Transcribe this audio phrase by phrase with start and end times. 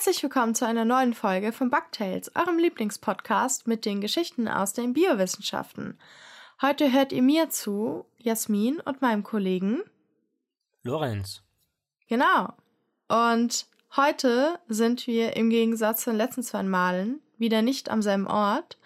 [0.00, 4.94] Herzlich willkommen zu einer neuen Folge von Bugtails, eurem Lieblingspodcast mit den Geschichten aus den
[4.94, 5.98] Biowissenschaften.
[6.62, 9.82] Heute hört ihr mir zu, Jasmin und meinem Kollegen
[10.82, 11.42] Lorenz.
[12.08, 12.48] Genau.
[13.08, 18.26] Und heute sind wir im Gegensatz zu den letzten zwei Malen wieder nicht am selben
[18.26, 18.78] Ort,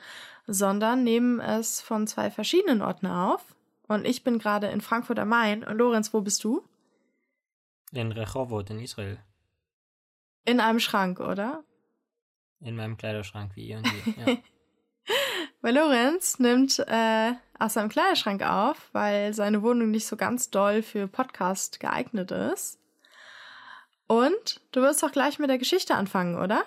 [0.49, 3.55] sondern nehmen es von zwei verschiedenen Orten auf.
[3.87, 5.63] Und ich bin gerade in Frankfurt am Main.
[5.63, 6.65] Und Lorenz, wo bist du?
[7.93, 9.21] In Rehovot in Israel.
[10.45, 11.65] In einem Schrank, oder?
[12.61, 14.15] In meinem Kleiderschrank, wie ihr und die.
[14.21, 14.37] Ja.
[15.61, 20.83] weil Lorenz nimmt äh, aus seinem Kleiderschrank auf, weil seine Wohnung nicht so ganz doll
[20.83, 22.79] für Podcast geeignet ist.
[24.07, 26.65] Und du wirst doch gleich mit der Geschichte anfangen, oder?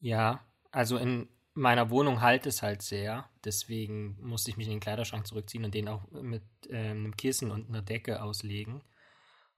[0.00, 3.28] Ja, also in meiner Wohnung halt es halt sehr.
[3.44, 7.50] Deswegen musste ich mich in den Kleiderschrank zurückziehen und den auch mit äh, einem Kissen
[7.50, 8.82] und einer Decke auslegen.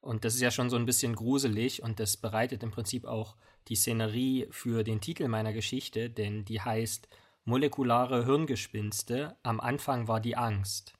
[0.01, 3.37] Und das ist ja schon so ein bisschen gruselig und das bereitet im Prinzip auch
[3.69, 7.09] die Szenerie für den Titel meiner Geschichte, denn die heißt
[7.45, 9.37] Molekulare Hirngespinste.
[9.43, 10.95] Am Anfang war die Angst.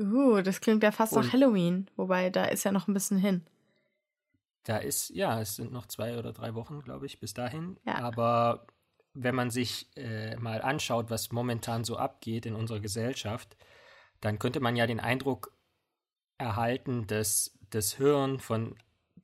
[0.00, 3.18] Uh, das klingt ja fast und nach Halloween, wobei da ist ja noch ein bisschen
[3.18, 3.46] hin.
[4.64, 7.78] Da ist, ja, es sind noch zwei oder drei Wochen, glaube ich, bis dahin.
[7.84, 7.96] Ja.
[7.96, 8.66] Aber
[9.14, 13.56] wenn man sich äh, mal anschaut, was momentan so abgeht in unserer Gesellschaft,
[14.20, 15.52] dann könnte man ja den Eindruck
[16.38, 18.76] erhalten, dass das Hirn von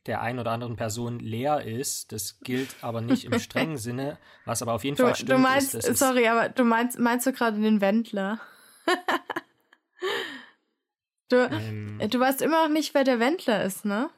[0.07, 2.13] der einen oder anderen Person leer ist.
[2.13, 5.31] Das gilt aber nicht im strengen Sinne, was aber auf jeden du, Fall stimmt.
[5.31, 8.41] Du meinst, ist, sorry, aber du meinst, meinst du gerade den Wendler?
[11.29, 14.11] du, ähm, du weißt immer noch nicht, wer der Wendler ist, ne?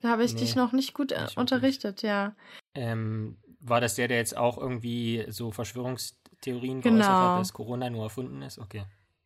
[0.00, 2.34] Da habe ich nee, dich noch nicht gut äh, nicht unterrichtet, ja.
[2.74, 6.96] Ähm, war das der, der jetzt auch irgendwie so Verschwörungstheorien genau.
[6.96, 8.58] geäußert hat, dass Corona nur erfunden ist?
[8.58, 8.84] Okay.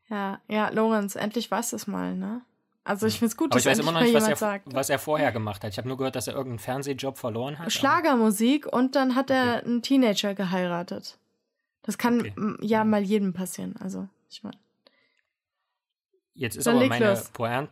[0.08, 2.42] Ja, ja, Lorenz, endlich weißt du es mal, ne?
[2.86, 4.72] Also ich finde es gut, aber dass ich weiß immer noch nicht, was er, sagt.
[4.72, 5.72] was er vorher gemacht hat.
[5.72, 7.72] Ich habe nur gehört, dass er irgendeinen Fernsehjob verloren hat.
[7.72, 9.66] Schlagermusik und dann hat er okay.
[9.66, 11.18] einen Teenager geheiratet.
[11.82, 12.32] Das kann okay.
[12.60, 13.74] ja mal jedem passieren.
[13.80, 14.56] Also ich meine.
[16.34, 17.70] Jetzt ist aber meine Pointe,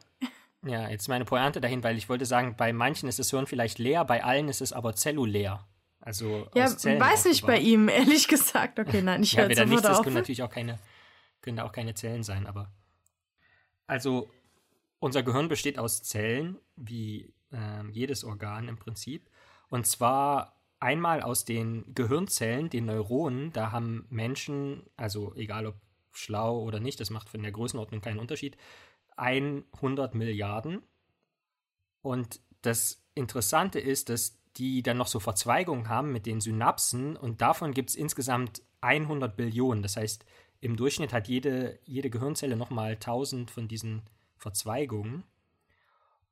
[0.66, 3.78] ja, jetzt meine Pointe dahin, weil ich wollte sagen, bei manchen ist das Hirn vielleicht
[3.78, 5.64] leer, bei allen ist es aber zellulär.
[6.00, 8.80] Also ja, weiß nicht bei ihm, ehrlich gesagt.
[8.80, 10.80] Okay, nein, ich höre ja, da nichts ist, können natürlich auch keine,
[11.40, 12.72] können auch keine Zellen sein, aber
[13.86, 14.28] also
[14.98, 19.28] unser Gehirn besteht aus Zellen, wie äh, jedes Organ im Prinzip.
[19.68, 23.52] Und zwar einmal aus den Gehirnzellen, den Neuronen.
[23.52, 25.76] Da haben Menschen, also egal ob
[26.12, 28.56] schlau oder nicht, das macht von der Größenordnung keinen Unterschied,
[29.16, 30.82] 100 Milliarden.
[32.02, 37.40] Und das Interessante ist, dass die dann noch so Verzweigungen haben mit den Synapsen und
[37.40, 39.82] davon gibt es insgesamt 100 Billionen.
[39.82, 40.24] Das heißt,
[40.60, 44.02] im Durchschnitt hat jede, jede Gehirnzelle nochmal 1000 von diesen
[44.44, 45.24] Verzweigungen.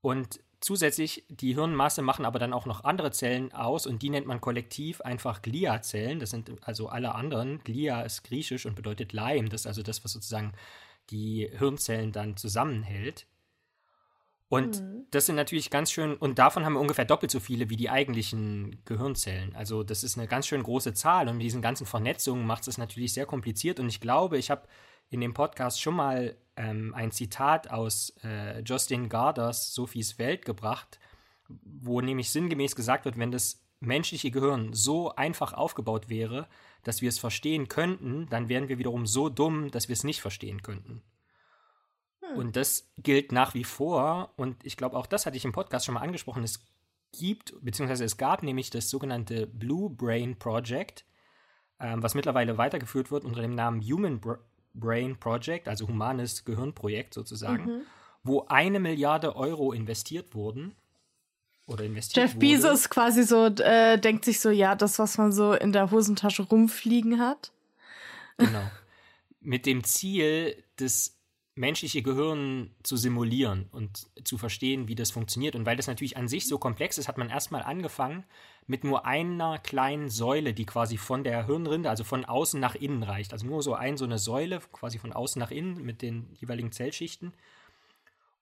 [0.02, 4.26] Und zusätzlich, die Hirnmasse machen aber dann auch noch andere Zellen aus und die nennt
[4.26, 6.20] man kollektiv einfach Gliazellen.
[6.20, 7.64] Das sind also alle anderen.
[7.64, 9.48] Glia ist griechisch und bedeutet Leim.
[9.48, 10.52] Das ist also das, was sozusagen
[11.08, 13.26] die Hirnzellen dann zusammenhält.
[14.48, 15.06] Und mhm.
[15.10, 17.88] das sind natürlich ganz schön, und davon haben wir ungefähr doppelt so viele wie die
[17.88, 19.56] eigentlichen Gehirnzellen.
[19.56, 22.76] Also das ist eine ganz schön große Zahl und mit diesen ganzen Vernetzungen macht es
[22.76, 23.80] natürlich sehr kompliziert.
[23.80, 24.68] Und ich glaube, ich habe
[25.12, 30.98] in dem Podcast schon mal ähm, ein Zitat aus äh, Justin Garders Sophies Welt gebracht,
[31.48, 36.48] wo nämlich sinngemäß gesagt wird, wenn das menschliche Gehirn so einfach aufgebaut wäre,
[36.82, 40.22] dass wir es verstehen könnten, dann wären wir wiederum so dumm, dass wir es nicht
[40.22, 41.02] verstehen könnten.
[42.20, 42.38] Hm.
[42.38, 44.32] Und das gilt nach wie vor.
[44.36, 46.42] Und ich glaube, auch das hatte ich im Podcast schon mal angesprochen.
[46.42, 46.66] Es
[47.12, 51.04] gibt, beziehungsweise es gab nämlich das sogenannte Blue Brain Project,
[51.80, 54.20] ähm, was mittlerweile weitergeführt wird unter dem Namen Human
[54.74, 57.80] Brain Project, also humanes Gehirnprojekt sozusagen, mhm.
[58.22, 60.74] wo eine Milliarde Euro investiert wurden.
[61.66, 65.52] Oder investiert Jeff Bezos quasi so äh, denkt sich so, ja, das, was man so
[65.52, 67.52] in der Hosentasche rumfliegen hat.
[68.36, 68.70] Genau.
[69.40, 71.16] Mit dem Ziel, das
[71.54, 75.54] menschliche Gehirn zu simulieren und zu verstehen, wie das funktioniert.
[75.54, 78.24] Und weil das natürlich an sich so komplex ist, hat man erstmal angefangen
[78.66, 83.02] mit nur einer kleinen Säule, die quasi von der Hirnrinde, also von außen nach innen
[83.02, 83.32] reicht.
[83.32, 86.72] Also nur so ein, so eine Säule, quasi von außen nach innen mit den jeweiligen
[86.72, 87.34] Zellschichten.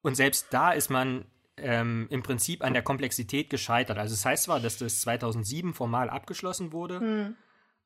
[0.03, 1.25] Und selbst da ist man
[1.57, 3.99] ähm, im Prinzip an der Komplexität gescheitert.
[3.99, 7.37] Also es das heißt zwar, dass das 2007 formal abgeschlossen wurde, hm.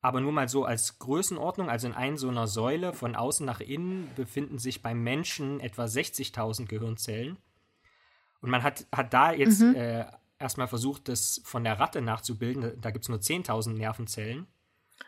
[0.05, 3.59] Aber nur mal so als Größenordnung, also in einer so einer Säule von außen nach
[3.59, 7.37] innen befinden sich beim Menschen etwa 60.000 Gehirnzellen.
[8.39, 9.73] Und man hat, hat da jetzt mhm.
[9.73, 10.05] äh,
[10.37, 12.79] erstmal versucht, das von der Ratte nachzubilden.
[12.81, 14.45] Da gibt es nur 10.000 Nervenzellen.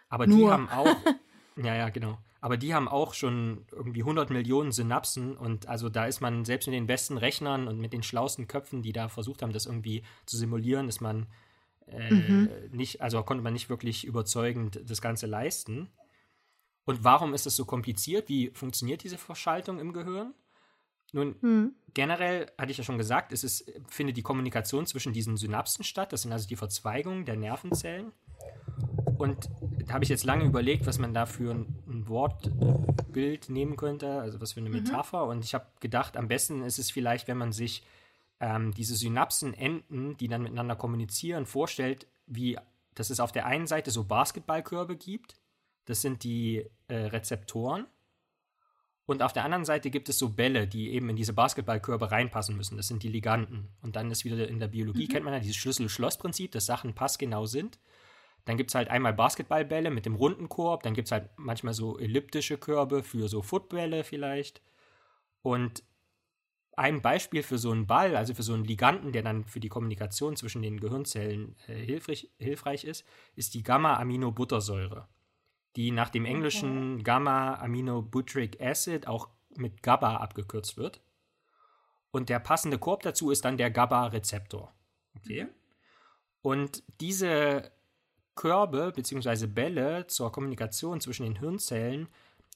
[0.09, 0.38] Aber nur.
[0.38, 0.88] die haben auch,
[1.57, 2.17] ja, ja, genau.
[2.41, 6.65] Aber die haben auch schon irgendwie 100 Millionen Synapsen und also da ist man selbst
[6.65, 10.01] mit den besten Rechnern und mit den schlauesten Köpfen, die da versucht haben, das irgendwie
[10.25, 11.27] zu simulieren, ist man
[11.87, 12.49] äh, mhm.
[12.71, 15.89] nicht, also konnte man nicht wirklich überzeugend das Ganze leisten.
[16.85, 18.29] Und warum ist das so kompliziert?
[18.29, 20.33] Wie funktioniert diese Verschaltung im Gehirn?
[21.13, 21.75] Nun, mhm.
[21.93, 26.11] generell hatte ich ja schon gesagt, es ist, findet die Kommunikation zwischen diesen Synapsen statt.
[26.11, 28.11] Das sind also die Verzweigungen der Nervenzellen.
[29.17, 29.49] Und
[29.85, 34.19] da habe ich jetzt lange überlegt, was man da für ein, ein Wortbild nehmen könnte,
[34.19, 34.83] also was für eine mhm.
[34.83, 35.25] Metapher.
[35.25, 35.31] Mhm.
[35.31, 37.83] Und ich habe gedacht, am besten ist es vielleicht, wenn man sich
[38.39, 42.57] ähm, diese Synapsenenden, die dann miteinander kommunizieren, vorstellt, wie
[42.97, 45.35] dass es auf der einen Seite so Basketballkörbe gibt.
[45.85, 47.85] Das sind die äh, Rezeptoren.
[49.05, 52.57] Und auf der anderen Seite gibt es so Bälle, die eben in diese Basketballkörbe reinpassen
[52.57, 52.75] müssen.
[52.75, 53.69] Das sind die Liganden.
[53.81, 55.11] Und dann ist wieder in der Biologie, mhm.
[55.11, 57.79] kennt man ja dieses Schlüssel-Schloss-Prinzip, dass Sachen passgenau sind.
[58.43, 61.73] Dann gibt es halt einmal Basketballbälle mit dem runden Korb, dann gibt es halt manchmal
[61.73, 64.61] so elliptische Körbe für so Footbälle vielleicht.
[65.41, 65.83] Und
[66.77, 69.69] ein Beispiel für so einen Ball, also für so einen Liganden, der dann für die
[69.69, 75.07] Kommunikation zwischen den Gehirnzellen äh, hilfreich, hilfreich ist, ist die Gamma-Aminobuttersäure
[75.77, 77.03] die nach dem englischen okay.
[77.03, 81.01] Gamma-Aminobutyric Acid auch mit GABA abgekürzt wird.
[82.09, 84.73] Und der passende Korb dazu ist dann der GABA-Rezeptor.
[85.15, 85.44] Okay.
[85.44, 85.50] Mhm.
[86.41, 87.71] Und diese
[88.35, 89.45] Körbe bzw.
[89.45, 92.07] Bälle zur Kommunikation zwischen den Hirnzellen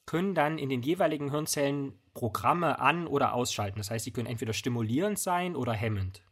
[0.06, 3.77] können dann in den jeweiligen Hirnzellen Programme an- oder ausschalten.
[3.77, 6.24] Das heißt, sie können entweder stimulierend sein oder hemmend.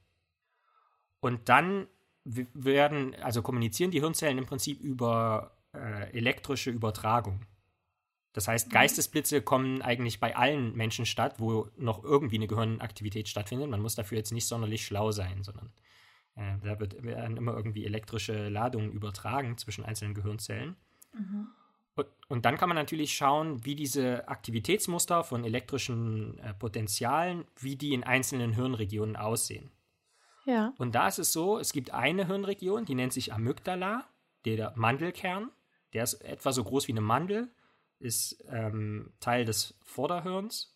[1.21, 1.87] Und dann
[2.25, 7.45] werden, also kommunizieren die Hirnzellen im Prinzip über äh, elektrische Übertragung.
[8.33, 8.73] Das heißt, mhm.
[8.73, 13.69] Geistesblitze kommen eigentlich bei allen Menschen statt, wo noch irgendwie eine Gehirnaktivität stattfindet.
[13.69, 15.71] Man muss dafür jetzt nicht sonderlich schlau sein, sondern
[16.35, 20.75] äh, da wird, werden immer irgendwie elektrische Ladungen übertragen zwischen einzelnen Gehirnzellen.
[21.13, 21.47] Mhm.
[22.27, 27.93] Und, dann kann man natürlich schauen, wie diese Aktivitätsmuster von elektrischen äh, Potenzialen, wie die
[27.93, 29.71] in einzelnen Hirnregionen aussehen.
[30.45, 30.73] Ja.
[30.77, 34.05] Und da ist es so, es gibt eine Hirnregion, die nennt sich Amygdala,
[34.45, 35.51] der Mandelkern.
[35.93, 37.49] Der ist etwa so groß wie eine Mandel,
[37.99, 40.75] ist ähm, Teil des Vorderhirns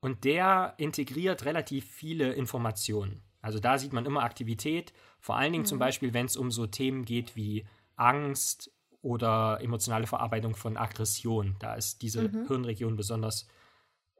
[0.00, 3.22] und der integriert relativ viele Informationen.
[3.42, 5.68] Also da sieht man immer Aktivität, vor allen Dingen mhm.
[5.68, 7.66] zum Beispiel, wenn es um so Themen geht wie
[7.96, 11.56] Angst oder emotionale Verarbeitung von Aggression.
[11.58, 12.46] Da ist diese mhm.
[12.46, 13.46] Hirnregion besonders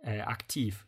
[0.03, 0.87] äh, aktiv.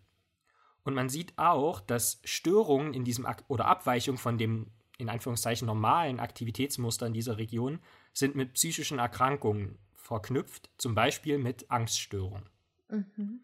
[0.85, 5.67] Und man sieht auch, dass Störungen in diesem Ak oder Abweichung von dem in Anführungszeichen
[5.67, 7.81] normalen Aktivitätsmuster in dieser Region
[8.13, 12.49] sind mit psychischen Erkrankungen verknüpft, zum Beispiel mit Angststörungen.
[12.89, 13.41] Mhm.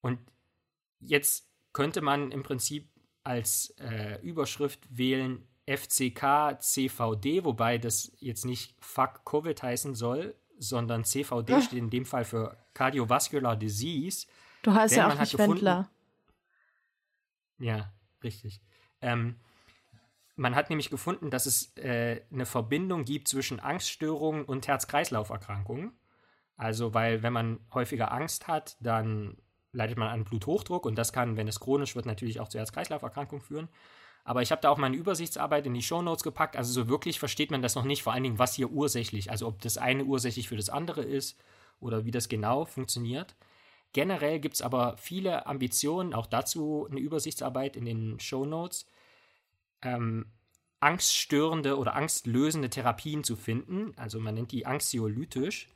[0.00, 0.18] Und
[1.00, 2.88] jetzt könnte man im Prinzip
[3.24, 11.04] als äh, Überschrift wählen FCK CVD, wobei das jetzt nicht Fuck Covid heißen soll, sondern
[11.04, 11.60] CVD ja.
[11.60, 14.26] steht in dem Fall für Cardiovascular Disease.
[14.62, 15.90] Du heißt ja auch nicht Wendler.
[17.58, 17.92] Ja,
[18.22, 18.60] richtig.
[19.00, 19.36] Ähm,
[20.36, 25.92] man hat nämlich gefunden, dass es äh, eine Verbindung gibt zwischen Angststörungen und Herz-Kreislauf-Erkrankungen.
[26.56, 29.36] Also, weil wenn man häufiger Angst hat, dann
[29.72, 33.42] leidet man an Bluthochdruck und das kann, wenn es chronisch wird, natürlich auch zu Herz-Kreislauf-Erkrankungen
[33.42, 33.68] führen.
[34.28, 36.54] Aber ich habe da auch meine Übersichtsarbeit in die Shownotes gepackt.
[36.54, 39.46] Also so wirklich versteht man das noch nicht, vor allen Dingen, was hier ursächlich, also
[39.46, 41.40] ob das eine ursächlich für das andere ist
[41.80, 43.36] oder wie das genau funktioniert.
[43.94, 48.84] Generell gibt es aber viele Ambitionen, auch dazu eine Übersichtsarbeit in den Shownotes,
[49.80, 50.26] ähm,
[50.78, 53.94] angststörende oder angstlösende Therapien zu finden.
[53.96, 55.70] Also man nennt die anxiolytisch.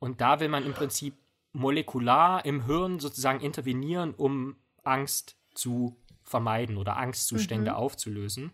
[0.00, 1.14] Und da will man im Prinzip
[1.52, 5.96] molekular im Hirn sozusagen intervenieren, um Angst zu
[6.28, 7.76] vermeiden oder Angstzustände mhm.
[7.76, 8.52] aufzulösen.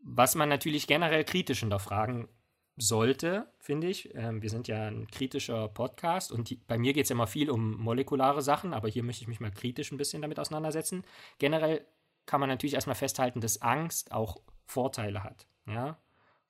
[0.00, 2.28] Was man natürlich generell kritisch hinterfragen
[2.76, 4.14] sollte, finde ich.
[4.14, 7.26] Ähm, wir sind ja ein kritischer Podcast und die, bei mir geht es ja immer
[7.26, 11.04] viel um molekulare Sachen, aber hier möchte ich mich mal kritisch ein bisschen damit auseinandersetzen.
[11.38, 11.84] Generell
[12.26, 15.46] kann man natürlich erstmal festhalten, dass Angst auch Vorteile hat.
[15.66, 15.98] Ja,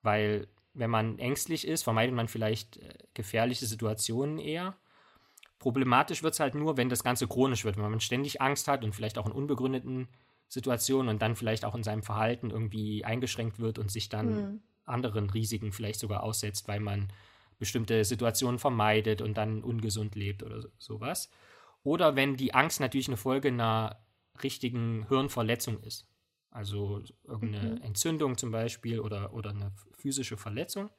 [0.03, 4.77] weil wenn man ängstlich ist, vermeidet man vielleicht äh, gefährliche Situationen eher.
[5.59, 8.85] Problematisch wird es halt nur, wenn das Ganze chronisch wird, wenn man ständig Angst hat
[8.85, 10.09] und vielleicht auch in unbegründeten
[10.49, 14.61] Situationen und dann vielleicht auch in seinem Verhalten irgendwie eingeschränkt wird und sich dann mhm.
[14.85, 17.09] anderen Risiken vielleicht sogar aussetzt, weil man
[17.59, 21.29] bestimmte Situationen vermeidet und dann ungesund lebt oder sowas.
[21.83, 23.99] Oder wenn die Angst natürlich eine Folge einer
[24.43, 26.07] richtigen Hirnverletzung ist.
[26.51, 27.83] Also irgendeine mhm.
[27.83, 30.91] Entzündung zum Beispiel oder, oder eine physische Verletzung.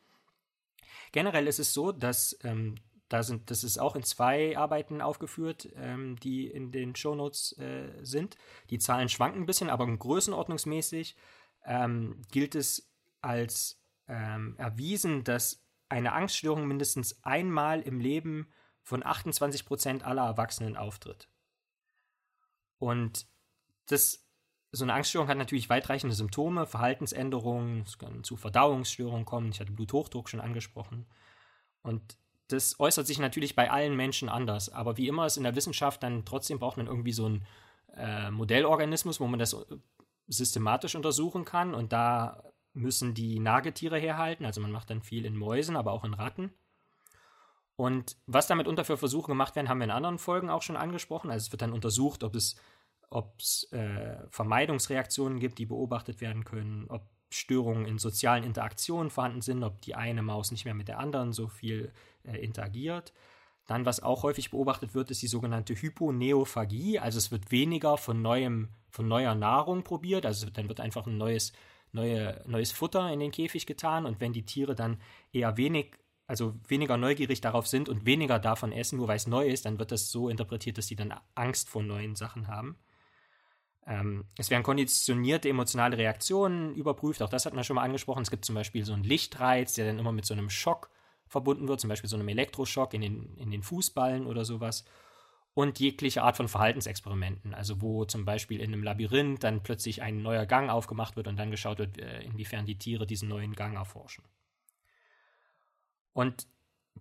[1.12, 2.76] Generell ist es so, dass ähm,
[3.10, 7.90] da sind, das ist auch in zwei Arbeiten aufgeführt, ähm, die in den Shownotes äh,
[8.02, 8.38] sind.
[8.70, 11.16] Die Zahlen schwanken ein bisschen, aber größenordnungsmäßig
[11.66, 18.48] ähm, gilt es als ähm, erwiesen, dass eine Angststörung mindestens einmal im Leben
[18.84, 21.30] von 28 Prozent aller Erwachsenen auftritt.
[22.78, 23.28] Und
[23.88, 24.30] das
[24.72, 29.50] so eine Angststörung hat natürlich weitreichende Symptome, Verhaltensänderungen, es kann zu Verdauungsstörungen kommen.
[29.50, 31.08] Ich hatte Bluthochdruck schon angesprochen.
[31.82, 32.19] Und
[32.50, 34.70] das äußert sich natürlich bei allen Menschen anders.
[34.70, 37.46] Aber wie immer ist in der Wissenschaft dann trotzdem braucht man irgendwie so einen
[37.96, 39.66] äh, Modellorganismus, wo man das äh,
[40.28, 41.74] systematisch untersuchen kann.
[41.74, 44.46] Und da müssen die Nagetiere herhalten.
[44.46, 46.52] Also man macht dann viel in Mäusen, aber auch in Ratten.
[47.76, 50.76] Und was damit unter für Versuche gemacht werden, haben wir in anderen Folgen auch schon
[50.76, 51.32] angesprochen.
[51.32, 52.56] Also es wird dann untersucht, ob es
[53.12, 59.42] ob es äh, Vermeidungsreaktionen gibt, die beobachtet werden können, ob Störungen in sozialen Interaktionen vorhanden
[59.42, 61.92] sind, ob die eine Maus nicht mehr mit der anderen so viel
[62.24, 63.14] äh, interagiert.
[63.68, 66.98] Dann, was auch häufig beobachtet wird, ist die sogenannte Hyponeophagie.
[66.98, 70.26] Also es wird weniger von neuem, von neuer Nahrung probiert.
[70.26, 71.54] Also dann wird einfach ein neues,
[71.92, 74.08] neue, neues Futter in den Käfig getan.
[74.08, 74.98] Und wenn die Tiere dann
[75.32, 79.48] eher wenig, also weniger neugierig darauf sind und weniger davon essen, nur weil es neu
[79.48, 82.76] ist, dann wird das so interpretiert, dass sie dann Angst vor neuen Sachen haben.
[83.88, 88.22] Ähm, es werden konditionierte emotionale Reaktionen überprüft, auch das hat man schon mal angesprochen.
[88.22, 90.90] Es gibt zum Beispiel so einen Lichtreiz, der dann immer mit so einem Schock
[91.28, 94.84] verbunden wird, zum Beispiel so einem Elektroschock in den, in den Fußballen oder sowas.
[95.54, 100.22] Und jegliche Art von Verhaltensexperimenten, also wo zum Beispiel in einem Labyrinth dann plötzlich ein
[100.22, 103.76] neuer Gang aufgemacht wird und dann geschaut wird, äh, inwiefern die Tiere diesen neuen Gang
[103.76, 104.24] erforschen.
[106.14, 106.48] Und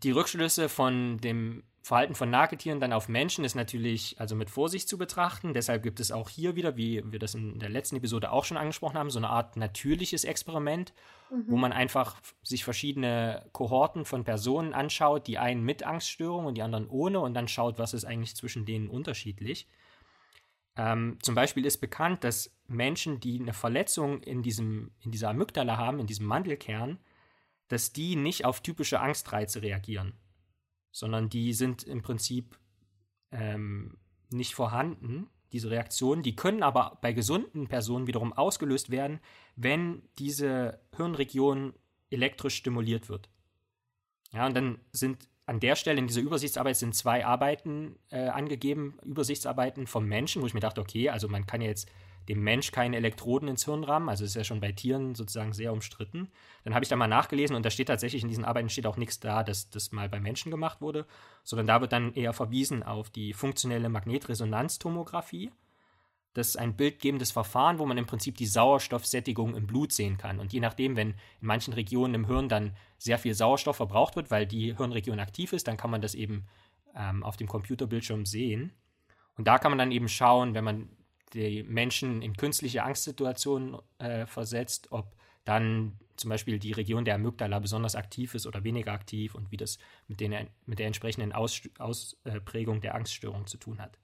[0.02, 4.90] die Rückschlüsse von dem Verhalten von Nagetieren dann auf Menschen ist natürlich also mit Vorsicht
[4.90, 5.54] zu betrachten.
[5.54, 8.58] Deshalb gibt es auch hier wieder, wie wir das in der letzten Episode auch schon
[8.58, 10.92] angesprochen haben, so eine Art natürliches Experiment,
[11.30, 11.44] mhm.
[11.48, 16.62] wo man einfach sich verschiedene Kohorten von Personen anschaut, die einen mit Angststörung und die
[16.62, 19.66] anderen ohne und dann schaut, was ist eigentlich zwischen denen unterschiedlich.
[20.76, 25.78] Ähm, zum Beispiel ist bekannt, dass Menschen, die eine Verletzung in, diesem, in dieser Amygdala
[25.78, 26.98] haben, in diesem Mandelkern,
[27.68, 30.12] dass die nicht auf typische Angstreize reagieren
[30.90, 32.58] sondern die sind im Prinzip
[33.30, 33.98] ähm,
[34.30, 36.22] nicht vorhanden, diese Reaktionen.
[36.22, 39.20] Die können aber bei gesunden Personen wiederum ausgelöst werden,
[39.56, 41.74] wenn diese Hirnregion
[42.10, 43.28] elektrisch stimuliert wird.
[44.32, 48.98] Ja, und dann sind an der Stelle in dieser Übersichtsarbeit sind zwei Arbeiten äh, angegeben,
[49.02, 51.90] Übersichtsarbeiten vom Menschen, wo ich mir dachte, okay, also man kann jetzt
[52.28, 54.08] dem Mensch keine Elektroden ins Hirn rammen.
[54.08, 56.28] Also ist ja schon bei Tieren sozusagen sehr umstritten.
[56.64, 58.98] Dann habe ich da mal nachgelesen und da steht tatsächlich in diesen Arbeiten steht auch
[58.98, 61.06] nichts da, dass das mal bei Menschen gemacht wurde,
[61.42, 65.50] sondern da wird dann eher verwiesen auf die funktionelle Magnetresonanztomographie.
[66.34, 70.38] Das ist ein bildgebendes Verfahren, wo man im Prinzip die Sauerstoffsättigung im Blut sehen kann.
[70.38, 74.30] Und je nachdem, wenn in manchen Regionen im Hirn dann sehr viel Sauerstoff verbraucht wird,
[74.30, 76.46] weil die Hirnregion aktiv ist, dann kann man das eben
[76.94, 78.72] ähm, auf dem Computerbildschirm sehen.
[79.36, 80.90] Und da kann man dann eben schauen, wenn man
[81.34, 87.58] die Menschen in künstliche Angstsituationen äh, versetzt, ob dann zum Beispiel die Region der Amygdala
[87.58, 90.34] besonders aktiv ist oder weniger aktiv und wie das mit, den,
[90.66, 93.98] mit der entsprechenden Aus, Ausprägung der Angststörung zu tun hat.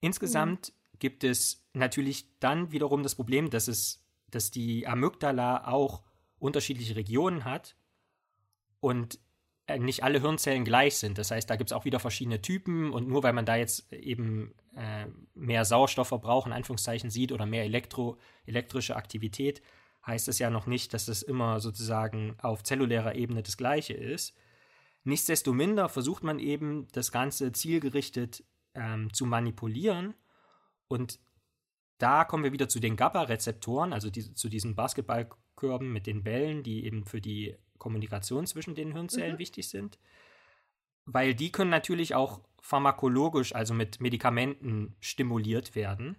[0.00, 0.98] Insgesamt mhm.
[0.98, 6.02] gibt es natürlich dann wiederum das Problem, dass es, dass die Amygdala auch
[6.38, 7.76] unterschiedliche Regionen hat
[8.80, 9.18] und
[9.66, 11.18] äh, nicht alle Hirnzellen gleich sind.
[11.18, 13.92] Das heißt, da gibt es auch wieder verschiedene Typen und nur weil man da jetzt
[13.92, 19.62] eben äh, mehr Sauerstoffverbrauch in Anführungszeichen sieht oder mehr Elektro, elektrische Aktivität,
[20.06, 24.36] heißt es ja noch nicht, dass das immer sozusagen auf zellulärer Ebene das gleiche ist.
[25.04, 30.14] Nichtsdestominder versucht man eben, das Ganze zielgerichtet ähm, zu manipulieren
[30.88, 31.18] und
[31.98, 36.62] da kommen wir wieder zu den GABA-Rezeptoren, also die, zu diesen Basketballkörben mit den Bällen,
[36.62, 39.38] die eben für die Kommunikation zwischen den Hirnzellen mhm.
[39.38, 39.98] wichtig sind.
[41.06, 46.16] Weil die können natürlich auch pharmakologisch, also mit Medikamenten, stimuliert werden.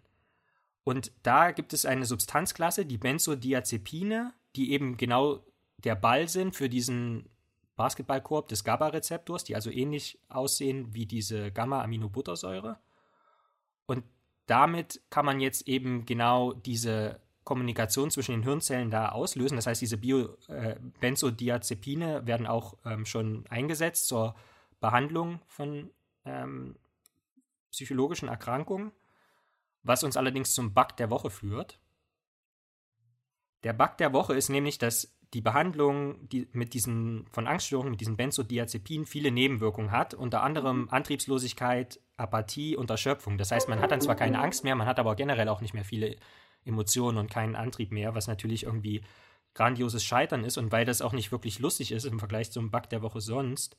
[0.86, 5.44] Und da gibt es eine Substanzklasse, die Benzodiazepine, die eben genau
[5.80, 7.30] der Ball sind für diesen
[7.76, 12.80] Basketballkorb des GABA-Rezeptors, die also ähnlich aussehen wie diese Gamma-Aminobuttersäure.
[13.86, 14.06] Und
[14.46, 19.58] damit kann man jetzt eben genau diese Kommunikation zwischen den Hirnzellen da auslösen.
[19.58, 24.36] Das heißt, diese Bio, äh, Benzodiazepine werden auch ähm, schon eingesetzt zur
[24.80, 25.92] Behandlung von
[26.28, 26.76] ähm,
[27.72, 28.92] psychologischen Erkrankungen,
[29.84, 31.80] was uns allerdings zum Bug der Woche führt.
[33.64, 38.00] Der Bug der Woche ist nämlich, dass die Behandlung die mit diesen von Angststörungen mit
[38.00, 43.38] diesen Benzodiazepinen viele Nebenwirkungen hat, unter anderem Antriebslosigkeit, Apathie und Erschöpfung.
[43.38, 45.74] Das heißt, man hat dann zwar keine Angst mehr, man hat aber generell auch nicht
[45.74, 46.16] mehr viele
[46.64, 49.02] Emotionen und keinen Antrieb mehr, was natürlich irgendwie
[49.54, 52.90] grandioses Scheitern ist und weil das auch nicht wirklich lustig ist im Vergleich zum Bug
[52.90, 53.78] der Woche sonst,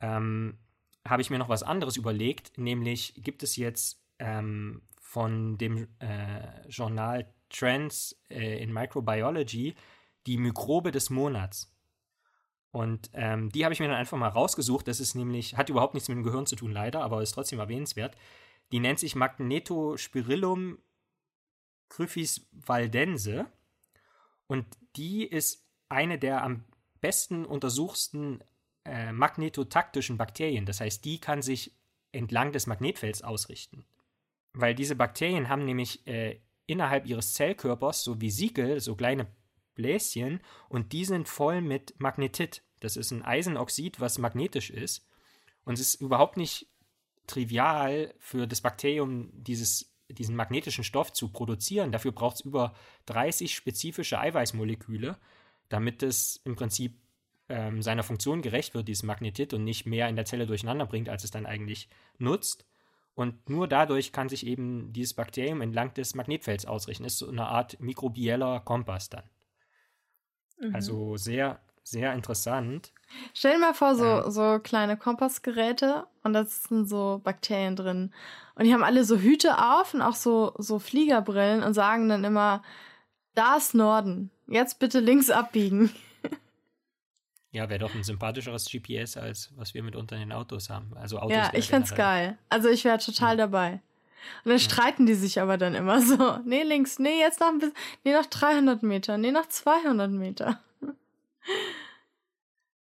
[0.00, 0.58] ähm,
[1.06, 6.68] habe ich mir noch was anderes überlegt, nämlich gibt es jetzt ähm, von dem äh,
[6.68, 9.74] Journal Trends äh, in Microbiology
[10.26, 11.74] die Mikrobe des Monats.
[12.72, 14.86] Und ähm, die habe ich mir dann einfach mal rausgesucht.
[14.86, 17.58] Das ist nämlich, hat überhaupt nichts mit dem Gehirn zu tun, leider, aber ist trotzdem
[17.58, 18.16] erwähnenswert.
[18.70, 20.78] Die nennt sich Magnetospirillum
[21.88, 23.46] gryphis valdense.
[24.46, 24.66] Und
[24.96, 26.64] die ist eine der am
[27.00, 28.44] besten untersuchsten
[28.84, 30.66] äh, magnetotaktischen Bakterien.
[30.66, 31.76] Das heißt, die kann sich
[32.12, 33.84] entlang des Magnetfelds ausrichten.
[34.52, 39.26] Weil diese Bakterien haben nämlich äh, innerhalb ihres Zellkörpers so Vesikel, so kleine
[39.74, 42.62] Bläschen, und die sind voll mit Magnetit.
[42.80, 45.06] Das ist ein Eisenoxid, was magnetisch ist.
[45.64, 46.68] Und es ist überhaupt nicht
[47.26, 51.92] trivial für das Bakterium, dieses, diesen magnetischen Stoff zu produzieren.
[51.92, 52.74] Dafür braucht es über
[53.06, 55.18] 30 spezifische Eiweißmoleküle,
[55.68, 56.98] damit es im Prinzip
[57.50, 61.08] ähm, seiner Funktion gerecht wird, dieses Magnetit, und nicht mehr in der Zelle durcheinander bringt,
[61.08, 61.88] als es dann eigentlich
[62.18, 62.64] nutzt.
[63.14, 67.04] Und nur dadurch kann sich eben dieses Bakterium entlang des Magnetfelds ausrichten.
[67.04, 69.24] Ist so eine Art mikrobieller Kompass dann.
[70.60, 70.74] Mhm.
[70.74, 72.92] Also sehr, sehr interessant.
[73.34, 78.14] Stell dir mal vor, so, ähm, so kleine Kompassgeräte und da sind so Bakterien drin.
[78.54, 82.24] Und die haben alle so Hüte auf und auch so, so Fliegerbrillen und sagen dann
[82.24, 82.62] immer,
[83.34, 84.30] da ist Norden.
[84.46, 85.90] Jetzt bitte links abbiegen.
[87.52, 90.96] Ja, wäre doch ein sympathischeres GPS, als was wir mitunter in den Autos haben.
[90.96, 92.38] Also Autos ja, ich fände geil.
[92.48, 93.46] Also ich wäre total ja.
[93.46, 93.72] dabei.
[94.44, 94.58] Und dann ja.
[94.58, 96.38] streiten die sich aber dann immer so.
[96.44, 100.60] Nee, links, nee, jetzt noch ein bisschen, nee, noch 300 Meter, nee, noch 200 Meter.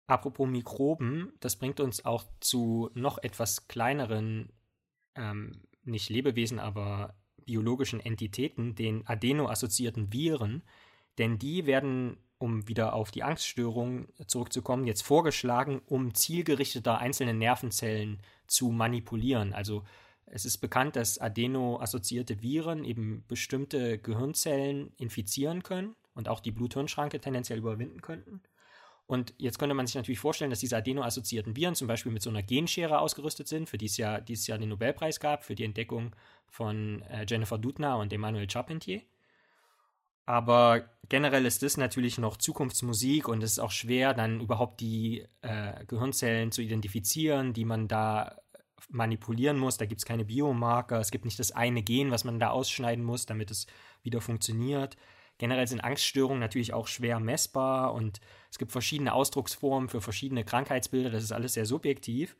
[0.07, 4.51] Apropos Mikroben, das bringt uns auch zu noch etwas kleineren,
[5.15, 10.63] ähm, nicht Lebewesen, aber biologischen Entitäten, den adeno-assoziierten Viren.
[11.17, 18.21] Denn die werden um wieder auf die Angststörung zurückzukommen, jetzt vorgeschlagen, um zielgerichteter einzelne Nervenzellen
[18.47, 19.53] zu manipulieren.
[19.53, 19.85] Also
[20.27, 27.21] es ist bekannt, dass adeno-assoziierte Viren eben bestimmte Gehirnzellen infizieren können und auch die Blut-Hirn-Schranke
[27.21, 28.43] tendenziell überwinden könnten.
[29.07, 32.29] Und jetzt könnte man sich natürlich vorstellen, dass diese adeno-assoziierten Viren zum Beispiel mit so
[32.29, 35.65] einer Genschere ausgerüstet sind, für die es ja dieses Jahr den Nobelpreis gab, für die
[35.65, 36.15] Entdeckung
[36.47, 39.01] von äh, Jennifer Doudna und Emmanuel Charpentier.
[40.29, 45.27] Aber generell ist das natürlich noch Zukunftsmusik und es ist auch schwer, dann überhaupt die
[45.41, 48.37] äh, Gehirnzellen zu identifizieren, die man da
[48.91, 49.79] manipulieren muss.
[49.79, 53.03] Da gibt es keine Biomarker, es gibt nicht das eine Gen, was man da ausschneiden
[53.03, 53.67] muss, damit es
[54.03, 54.99] wieder funktioniert.
[55.39, 61.09] Generell sind Angststörungen natürlich auch schwer messbar und es gibt verschiedene Ausdrucksformen für verschiedene Krankheitsbilder.
[61.09, 62.37] Das ist alles sehr subjektiv.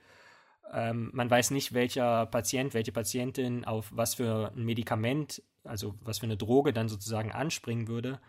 [0.75, 6.19] Ähm, man weiß nicht, welcher Patient, welche Patientin auf was für ein Medikament also was
[6.19, 8.21] für eine Droge dann sozusagen anspringen würde.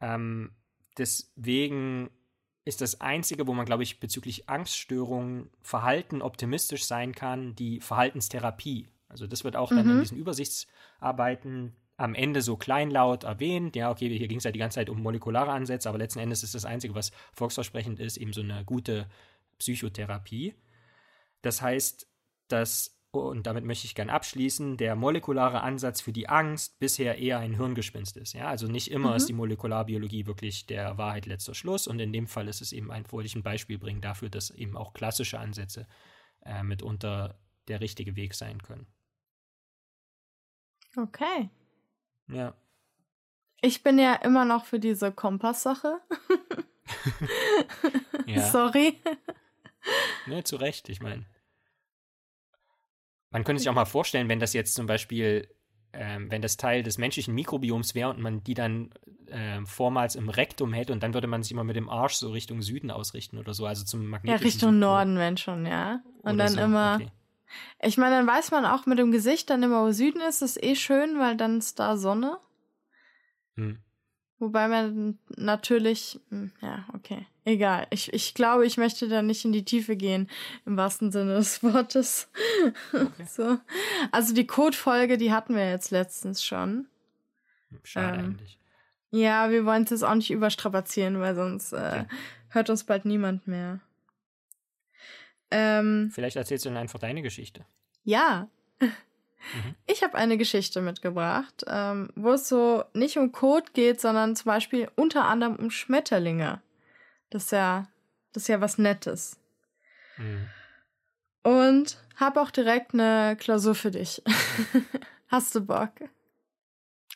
[0.00, 0.52] Ähm,
[0.98, 2.10] deswegen
[2.64, 8.88] ist das Einzige, wo man, glaube ich, bezüglich Angststörungen Verhalten optimistisch sein kann, die Verhaltenstherapie.
[9.08, 9.76] Also das wird auch mhm.
[9.76, 10.00] dann in mhm.
[10.00, 13.76] diesen Übersichtsarbeiten am Ende so kleinlaut erwähnt.
[13.76, 16.42] Ja, okay, hier ging es ja die ganze Zeit um molekulare Ansätze, aber letzten Endes
[16.42, 19.08] ist das Einzige, was volksversprechend ist, eben so eine gute
[19.58, 20.54] Psychotherapie.
[21.42, 22.08] Das heißt,
[22.48, 27.38] dass und damit möchte ich gern abschließen, der molekulare Ansatz für die Angst bisher eher
[27.38, 28.32] ein Hirngespinst ist.
[28.32, 28.48] Ja?
[28.48, 29.16] Also nicht immer mhm.
[29.16, 32.90] ist die Molekularbiologie wirklich der Wahrheit letzter Schluss und in dem Fall ist es eben
[32.90, 35.86] ein, wollte ich ein Beispiel bringen dafür, dass eben auch klassische Ansätze
[36.44, 38.86] äh, mitunter der richtige Weg sein können.
[40.96, 41.50] Okay.
[42.28, 42.54] Ja.
[43.60, 46.00] Ich bin ja immer noch für diese Kompass-Sache.
[48.26, 48.42] ja.
[48.42, 49.00] Sorry.
[50.26, 51.26] Ne, zu Recht, ich meine.
[53.34, 55.48] Man könnte sich auch mal vorstellen, wenn das jetzt zum Beispiel,
[55.92, 58.90] ähm, wenn das Teil des menschlichen Mikrobioms wäre und man die dann
[59.26, 62.30] äh, vormals im Rektum hätte und dann würde man sich immer mit dem Arsch so
[62.30, 64.78] Richtung Süden ausrichten oder so, also zum magnetischen Ja, Richtung Süden.
[64.78, 66.00] Norden, wenn schon, ja.
[66.22, 66.60] Und oder dann so.
[66.60, 66.94] immer.
[66.94, 67.10] Okay.
[67.82, 70.62] Ich meine, dann weiß man auch mit dem Gesicht dann immer, wo Süden ist, ist
[70.62, 72.38] eh schön, weil dann ist da Sonne.
[73.56, 73.80] Hm.
[74.38, 77.86] Wobei man natürlich, hm, ja, okay, egal.
[77.90, 80.28] Ich, ich glaube, ich möchte da nicht in die Tiefe gehen,
[80.66, 82.28] im wahrsten Sinne des Wortes.
[82.92, 83.26] Okay.
[83.28, 83.58] so.
[84.10, 86.86] Also die Code-Folge, die hatten wir jetzt letztens schon.
[87.82, 88.58] Schade ähm, eigentlich.
[89.10, 92.06] Ja, wir wollen es jetzt auch nicht überstrapazieren, weil sonst äh, okay.
[92.48, 93.80] hört uns bald niemand mehr.
[95.52, 97.64] Ähm, Vielleicht erzählst du dann einfach deine Geschichte.
[98.02, 98.48] Ja,
[99.52, 99.74] Mhm.
[99.86, 104.46] Ich habe eine Geschichte mitgebracht, ähm, wo es so nicht um Code geht, sondern zum
[104.46, 106.60] Beispiel unter anderem um Schmetterlinge.
[107.30, 107.88] Das ist ja,
[108.32, 109.38] das ist ja was Nettes.
[110.16, 110.48] Mhm.
[111.42, 114.22] Und habe auch direkt eine Klausur für dich.
[115.28, 115.90] Hast du Bock?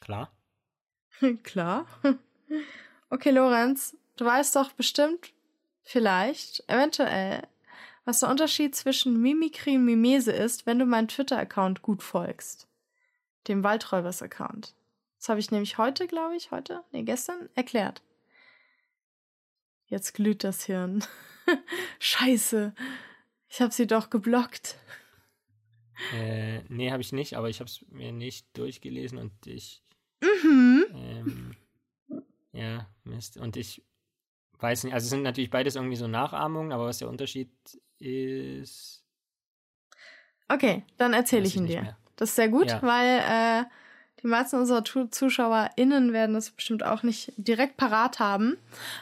[0.00, 0.30] Klar.
[1.42, 1.86] Klar.
[3.10, 5.32] Okay, Lorenz, du weißt doch bestimmt,
[5.82, 7.42] vielleicht, eventuell,
[8.08, 12.66] was der Unterschied zwischen Mimikry und Mimese ist, wenn du meinem Twitter-Account gut folgst.
[13.48, 14.74] Dem Waldräubers-Account.
[15.18, 18.00] Das habe ich nämlich heute, glaube ich, heute, nee, gestern erklärt.
[19.88, 21.04] Jetzt glüht das Hirn.
[21.98, 22.74] Scheiße.
[23.50, 24.76] Ich habe sie doch geblockt.
[26.14, 29.82] Äh, nee, habe ich nicht, aber ich habe es mir nicht durchgelesen und ich.
[30.22, 30.86] Mhm.
[30.94, 31.56] Ähm,
[32.52, 33.36] ja, Mist.
[33.36, 33.84] Und ich
[34.60, 37.50] weiß nicht, also es sind natürlich beides irgendwie so Nachahmungen, aber was der Unterschied
[38.00, 39.04] ist.
[40.48, 41.82] Okay, dann erzähle ich ihn dir.
[41.82, 41.96] mehr.
[42.16, 42.82] Das ist sehr gut, Ja.
[42.82, 43.64] weil äh,
[44.22, 48.56] die meisten unserer ZuschauerInnen werden das bestimmt auch nicht direkt parat haben.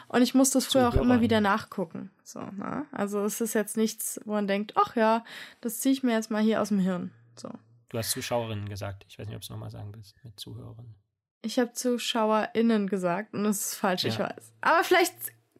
[0.08, 2.10] Und ich muss das früher auch immer wieder nachgucken.
[2.24, 2.84] So, ne?
[2.92, 5.24] Also es ist jetzt nichts, wo man denkt, ach ja,
[5.60, 7.12] das ziehe ich mir jetzt mal hier aus dem Hirn.
[7.36, 7.50] So.
[7.88, 9.06] Du hast Zuschauerinnen gesagt.
[9.08, 10.96] Ich weiß nicht, ob du es nochmal sagen willst mit Zuhörerinnen.
[11.42, 14.28] Ich habe ZuschauerInnen gesagt und das ist falsch, ich Ja.
[14.28, 14.52] weiß.
[14.60, 15.14] Aber vielleicht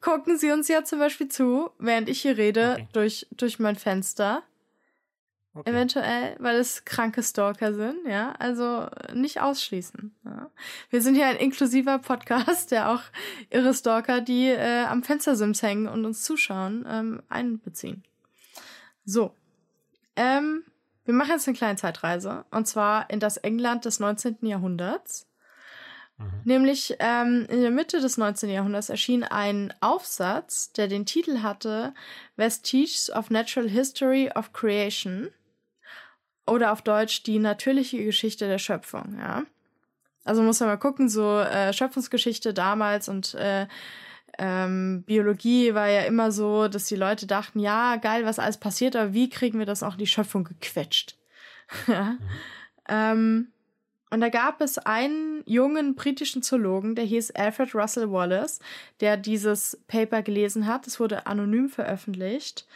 [0.06, 2.88] gucken sie uns ja zum Beispiel zu, während ich hier rede, Okay.
[2.92, 4.44] durch, durch mein Fenster.
[5.52, 5.70] Okay.
[5.70, 8.32] Eventuell, weil es kranke Stalker sind, ja.
[8.38, 10.14] Also nicht ausschließen.
[10.24, 10.50] Ja.
[10.90, 13.00] Wir sind hier ein inklusiver Podcast, der auch
[13.50, 18.04] irre Stalker, die äh, am Fenstersims hängen und uns zuschauen, ähm, einbeziehen.
[19.04, 19.32] So.
[20.14, 20.62] Ähm,
[21.04, 22.44] wir machen jetzt eine kleine Zeitreise.
[22.50, 24.38] Und zwar in das England des 19.
[24.42, 25.26] Jahrhunderts.
[26.18, 26.40] Mhm.
[26.44, 28.48] Nämlich ähm, in der Mitte des 19.
[28.50, 31.94] Jahrhunderts erschien ein Aufsatz, der den Titel hatte
[32.36, 35.30] Vestiges of Natural History of Creation
[36.46, 39.18] oder auf Deutsch die natürliche Geschichte der Schöpfung.
[39.18, 39.44] Ja,
[40.24, 43.66] also muss man mal gucken, so äh, Schöpfungsgeschichte damals und äh,
[44.38, 48.96] ähm, Biologie war ja immer so, dass die Leute dachten, ja geil, was alles passiert,
[48.96, 51.16] aber wie kriegen wir das auch in die Schöpfung gequetscht?
[51.86, 52.16] ja.
[52.88, 53.48] ähm,
[54.10, 58.60] und da gab es einen jungen britischen Zoologen, der hieß Alfred Russel Wallace,
[59.00, 60.86] der dieses Paper gelesen hat.
[60.86, 62.66] Es wurde anonym veröffentlicht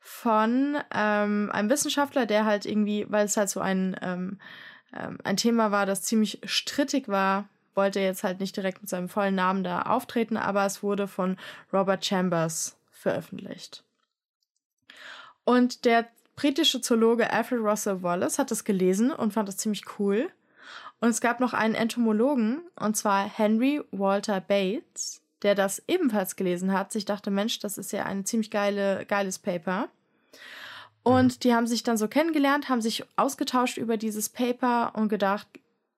[0.00, 4.40] von ähm, einem Wissenschaftler, der halt irgendwie, weil es halt so ein, ähm,
[4.92, 9.08] ähm, ein Thema war, das ziemlich strittig war, wollte jetzt halt nicht direkt mit seinem
[9.08, 11.36] vollen Namen da auftreten, aber es wurde von
[11.72, 13.84] Robert Chambers veröffentlicht.
[15.44, 20.30] Und der britische Zoologe Alfred Russel Wallace hat es gelesen und fand es ziemlich cool.
[21.00, 26.72] Und es gab noch einen Entomologen, und zwar Henry Walter Bates, der das ebenfalls gelesen
[26.72, 26.94] hat.
[26.94, 29.88] Ich dachte, Mensch, das ist ja ein ziemlich geile, geiles Paper.
[31.02, 35.48] Und die haben sich dann so kennengelernt, haben sich ausgetauscht über dieses Paper und gedacht,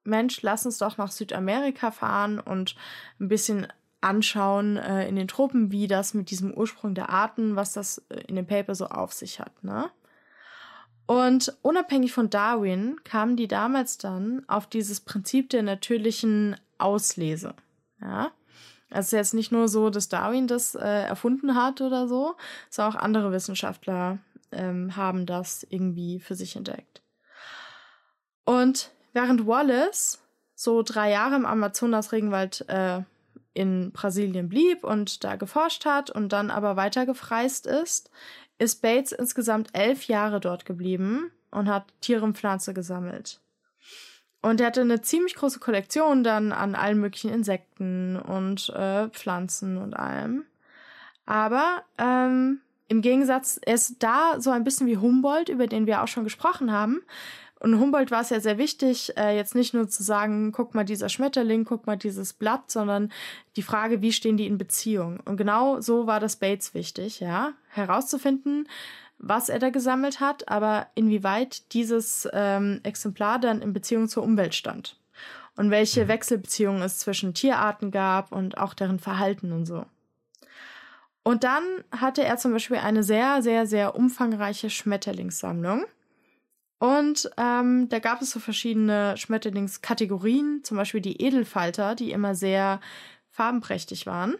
[0.04, 2.76] Mensch, lass uns doch nach Südamerika fahren und
[3.20, 3.66] ein bisschen
[4.00, 8.20] anschauen äh, in den Tropen, wie das mit diesem Ursprung der Arten, was das äh,
[8.26, 9.90] in dem Paper so auf sich hat, ne?
[11.12, 17.54] Und unabhängig von Darwin kamen die damals dann auf dieses Prinzip der natürlichen Auslese.
[18.00, 18.30] Ja?
[18.88, 22.34] Also es ist jetzt nicht nur so, dass Darwin das äh, erfunden hat oder so,
[22.70, 24.20] sondern auch andere Wissenschaftler
[24.52, 27.02] ähm, haben das irgendwie für sich entdeckt.
[28.46, 30.18] Und während Wallace
[30.54, 33.02] so drei Jahre im Amazonas-Regenwald äh,
[33.52, 38.10] in Brasilien blieb und da geforscht hat und dann aber weiter gefreist ist,
[38.62, 43.40] ist Bates insgesamt elf Jahre dort geblieben und hat Tiere und Pflanzen gesammelt.
[44.40, 49.78] Und er hatte eine ziemlich große Kollektion dann an allen möglichen Insekten und äh, Pflanzen
[49.78, 50.44] und allem.
[51.26, 56.02] Aber ähm, im Gegensatz, er ist da so ein bisschen wie Humboldt, über den wir
[56.02, 57.02] auch schon gesprochen haben.
[57.62, 60.84] Und Humboldt war es ja sehr wichtig, äh, jetzt nicht nur zu sagen, guck mal
[60.84, 63.12] dieser Schmetterling, guck mal dieses Blatt, sondern
[63.54, 65.20] die Frage, wie stehen die in Beziehung?
[65.24, 68.68] Und genau so war das Bates wichtig, ja, herauszufinden,
[69.18, 74.56] was er da gesammelt hat, aber inwieweit dieses ähm, Exemplar dann in Beziehung zur Umwelt
[74.56, 74.96] stand.
[75.54, 79.86] Und welche Wechselbeziehungen es zwischen Tierarten gab und auch deren Verhalten und so.
[81.22, 85.84] Und dann hatte er zum Beispiel eine sehr, sehr, sehr umfangreiche Schmetterlingssammlung.
[86.82, 92.80] Und ähm, da gab es so verschiedene Schmetterlingskategorien, zum Beispiel die Edelfalter, die immer sehr
[93.30, 94.34] farbenprächtig waren.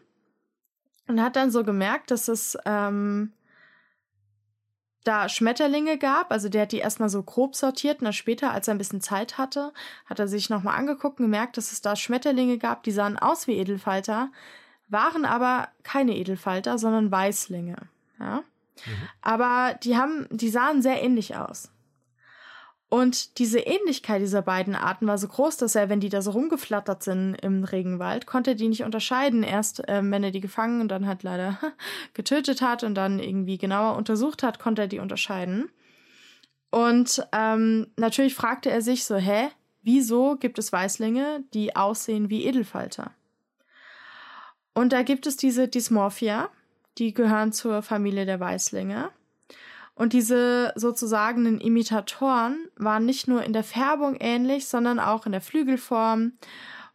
[1.07, 3.33] Und hat dann so gemerkt, dass es ähm,
[5.05, 8.67] da Schmetterlinge gab, also der hat die erstmal so grob sortiert und dann später, als
[8.67, 9.73] er ein bisschen Zeit hatte,
[10.07, 13.47] hat er sich nochmal angeguckt und gemerkt, dass es da Schmetterlinge gab, die sahen aus
[13.47, 14.33] wie Edelfalter,
[14.89, 17.77] waren aber keine Edelfalter, sondern Weißlinge.
[18.19, 18.43] Ja?
[19.21, 21.71] Aber die haben, die sahen sehr ähnlich aus.
[22.93, 26.33] Und diese Ähnlichkeit dieser beiden Arten war so groß, dass er, wenn die da so
[26.33, 29.43] rumgeflattert sind im Regenwald, konnte die nicht unterscheiden.
[29.43, 31.59] Erst, ähm, wenn er die gefangen und dann halt leider
[32.13, 35.71] getötet hat und dann irgendwie genauer untersucht hat, konnte er die unterscheiden.
[36.71, 39.49] Und ähm, natürlich fragte er sich so, hä,
[39.81, 43.13] wieso gibt es Weißlinge, die aussehen wie Edelfalter?
[44.75, 46.51] Und da gibt es diese Dysmorphia,
[46.99, 49.09] die gehören zur Familie der Weißlinge.
[49.95, 55.43] Und diese sozusagen Imitatoren waren nicht nur in der Färbung ähnlich, sondern auch in der
[55.43, 56.33] Flügelform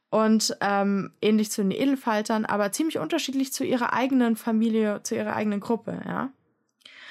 [0.10, 5.36] und ähm, ähnlich zu den Edelfaltern, aber ziemlich unterschiedlich zu ihrer eigenen Familie, zu ihrer
[5.36, 6.32] eigenen Gruppe, ja.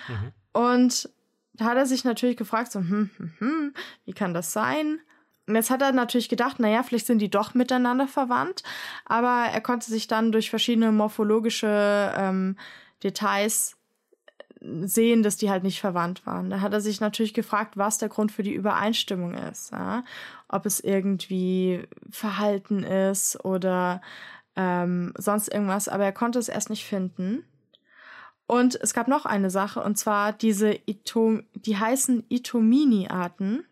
[0.08, 0.32] Mhm.
[0.52, 1.10] Und
[1.52, 5.00] da hat er sich natürlich gefragt, so, hm, hm, hm, wie kann das sein?
[5.46, 8.62] Und jetzt hat er natürlich gedacht, naja, vielleicht sind die doch miteinander verwandt,
[9.04, 12.56] aber er konnte sich dann durch verschiedene morphologische ähm,
[13.02, 13.75] Details
[14.82, 16.50] sehen, dass die halt nicht verwandt waren.
[16.50, 19.72] Da hat er sich natürlich gefragt, was der Grund für die Übereinstimmung ist.
[19.72, 20.04] Ja?
[20.48, 24.00] Ob es irgendwie Verhalten ist oder
[24.56, 27.44] ähm, sonst irgendwas, aber er konnte es erst nicht finden.
[28.46, 33.64] Und es gab noch eine Sache, und zwar diese Ito, die heißen Itomini-Arten.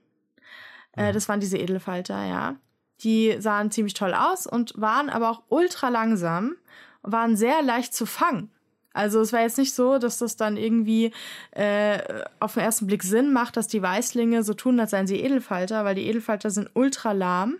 [0.92, 2.56] Äh, das waren diese Edelfalter, ja.
[3.00, 6.56] Die sahen ziemlich toll aus und waren aber auch ultra langsam,
[7.02, 8.50] waren sehr leicht zu fangen.
[8.94, 11.12] Also es war jetzt nicht so, dass das dann irgendwie
[11.50, 11.98] äh,
[12.40, 15.84] auf den ersten Blick Sinn macht, dass die Weißlinge so tun, als seien sie Edelfalter,
[15.84, 17.56] weil die Edelfalter sind ultra lahm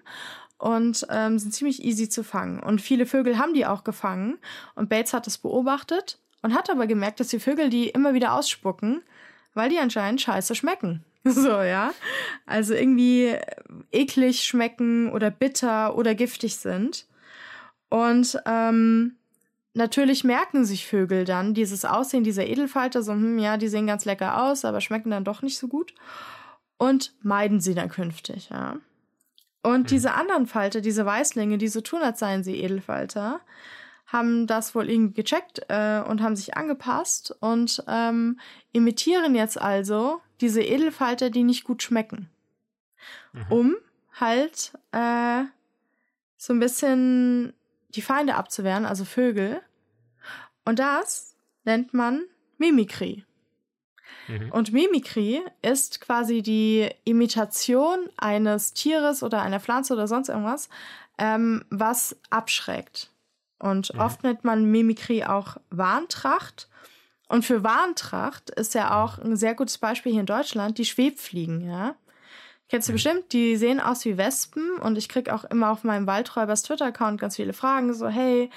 [0.59, 2.61] und ähm, sind ziemlich easy zu fangen.
[2.61, 4.39] Und viele Vögel haben die auch gefangen.
[4.77, 8.33] Und Bates hat das beobachtet und hat aber gemerkt, dass die Vögel die immer wieder
[8.33, 9.03] ausspucken,
[9.55, 11.05] weil die anscheinend scheiße schmecken.
[11.27, 11.95] So, ja.
[12.45, 13.35] Also irgendwie
[13.91, 17.07] eklig schmecken oder bitter oder giftig sind.
[17.89, 19.17] Und ähm,
[19.75, 24.05] natürlich merken sich Vögel dann dieses Aussehen dieser Edelfalter, so, hm, ja, die sehen ganz
[24.05, 25.95] lecker aus, aber schmecken dann doch nicht so gut.
[26.79, 28.77] Und meiden sie dann künftig, ja.
[29.63, 29.87] Und mhm.
[29.87, 33.41] diese anderen Falter, diese Weißlinge, die so tun, als seien sie Edelfalter,
[34.07, 38.39] haben das wohl irgendwie gecheckt äh, und haben sich angepasst und ähm,
[38.73, 42.29] imitieren jetzt also diese Edelfalter, die nicht gut schmecken.
[43.33, 43.47] Mhm.
[43.49, 43.77] Um
[44.21, 45.45] halt äh,
[46.37, 47.55] so ein bisschen
[47.95, 49.61] die Feinde abzuwehren, also Vögel.
[50.65, 52.25] Und das nennt man
[52.59, 53.25] Mimikry.
[54.29, 54.51] Mhm.
[54.53, 60.69] Und Mimikry ist quasi die Imitation eines Tieres oder einer Pflanze oder sonst irgendwas,
[61.19, 63.11] ähm, was abschreckt.
[63.59, 64.01] Und mhm.
[64.01, 66.69] oft nennt man Mimikry auch Warntracht.
[67.29, 71.61] Und für Warntracht ist ja auch ein sehr gutes Beispiel hier in Deutschland die Schwebfliegen,
[71.63, 71.97] ja.
[72.75, 72.97] Kennst du mhm.
[72.97, 77.21] bestimmt, die sehen aus wie Wespen und ich krieg auch immer auf meinem Waldräubers Twitter-Account
[77.21, 78.51] ganz viele Fragen, so, hey,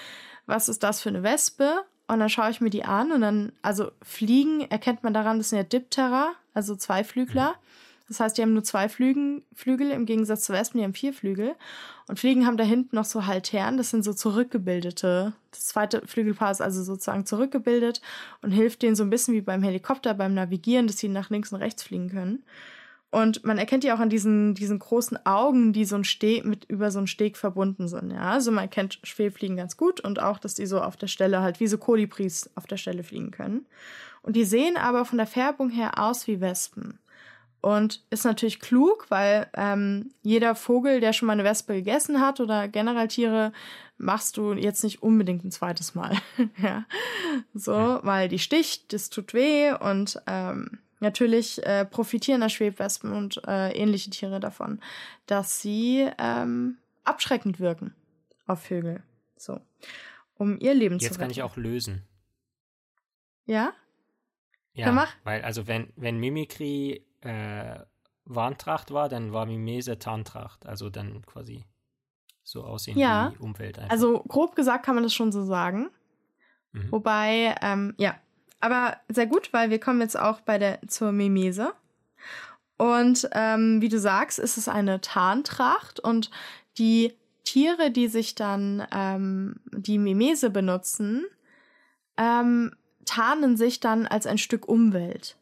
[0.47, 1.83] was ist das für eine Wespe?
[2.07, 5.49] Und dann schaue ich mir die an und dann, also Fliegen erkennt man daran, das
[5.49, 7.53] sind ja Diptera, also Zweiflügler.
[8.07, 11.13] Das heißt, die haben nur zwei Flügen, Flügel im Gegensatz zu Wespen, die haben vier
[11.13, 11.53] Flügel.
[12.07, 15.33] Und Fliegen haben da hinten noch so Haltern, das sind so zurückgebildete.
[15.51, 18.01] Das zweite Flügelpaar ist also sozusagen zurückgebildet
[18.41, 21.53] und hilft denen so ein bisschen wie beim Helikopter beim Navigieren, dass sie nach links
[21.53, 22.43] und rechts fliegen können.
[23.09, 26.65] Und man erkennt die auch an diesen, diesen großen Augen, die so ein Steg mit
[26.65, 28.11] über so einen Steg verbunden sind.
[28.11, 31.41] Ja, also man kennt Schwebfliegen ganz gut und auch, dass die so auf der Stelle
[31.41, 33.65] halt wie so Kolibris auf der Stelle fliegen können.
[34.23, 36.99] Und die sehen aber von der Färbung her aus wie Wespen.
[37.61, 42.39] Und ist natürlich klug, weil ähm, jeder Vogel, der schon mal eine Wespe gegessen hat
[42.39, 43.51] oder generell Tiere,
[43.97, 46.15] machst du jetzt nicht unbedingt ein zweites Mal.
[46.61, 46.85] ja.
[47.53, 53.41] So, weil die sticht, das tut weh und ähm, Natürlich äh, profitieren da Schwebwespen und
[53.47, 54.79] äh, ähnliche Tiere davon,
[55.27, 57.95] dass sie ähm, abschreckend wirken
[58.47, 59.03] auf Vögel.
[59.35, 59.59] So.
[60.35, 61.13] Um ihr Leben Jetzt zu retten.
[61.13, 62.03] Jetzt kann ich auch lösen.
[63.45, 63.73] Ja?
[64.73, 65.13] Ja, mach.
[65.23, 67.79] weil also wenn, wenn Mimikry äh,
[68.25, 70.65] Warntracht war, dann war Mimese Tarntracht.
[70.65, 71.65] Also dann quasi
[72.43, 73.33] so aussehen ja.
[73.33, 73.91] wie Umwelt einfach.
[73.91, 75.89] Also grob gesagt kann man das schon so sagen.
[76.71, 76.91] Mhm.
[76.91, 78.15] Wobei, ähm, ja,
[78.59, 81.73] aber sehr gut, weil wir kommen jetzt auch bei der zur Mimese.
[82.77, 86.29] Und ähm, wie du sagst, ist es eine Tarntracht und
[86.77, 91.25] die Tiere, die sich dann ähm, die Mimese benutzen,
[92.17, 95.37] ähm, tarnen sich dann als ein Stück Umwelt.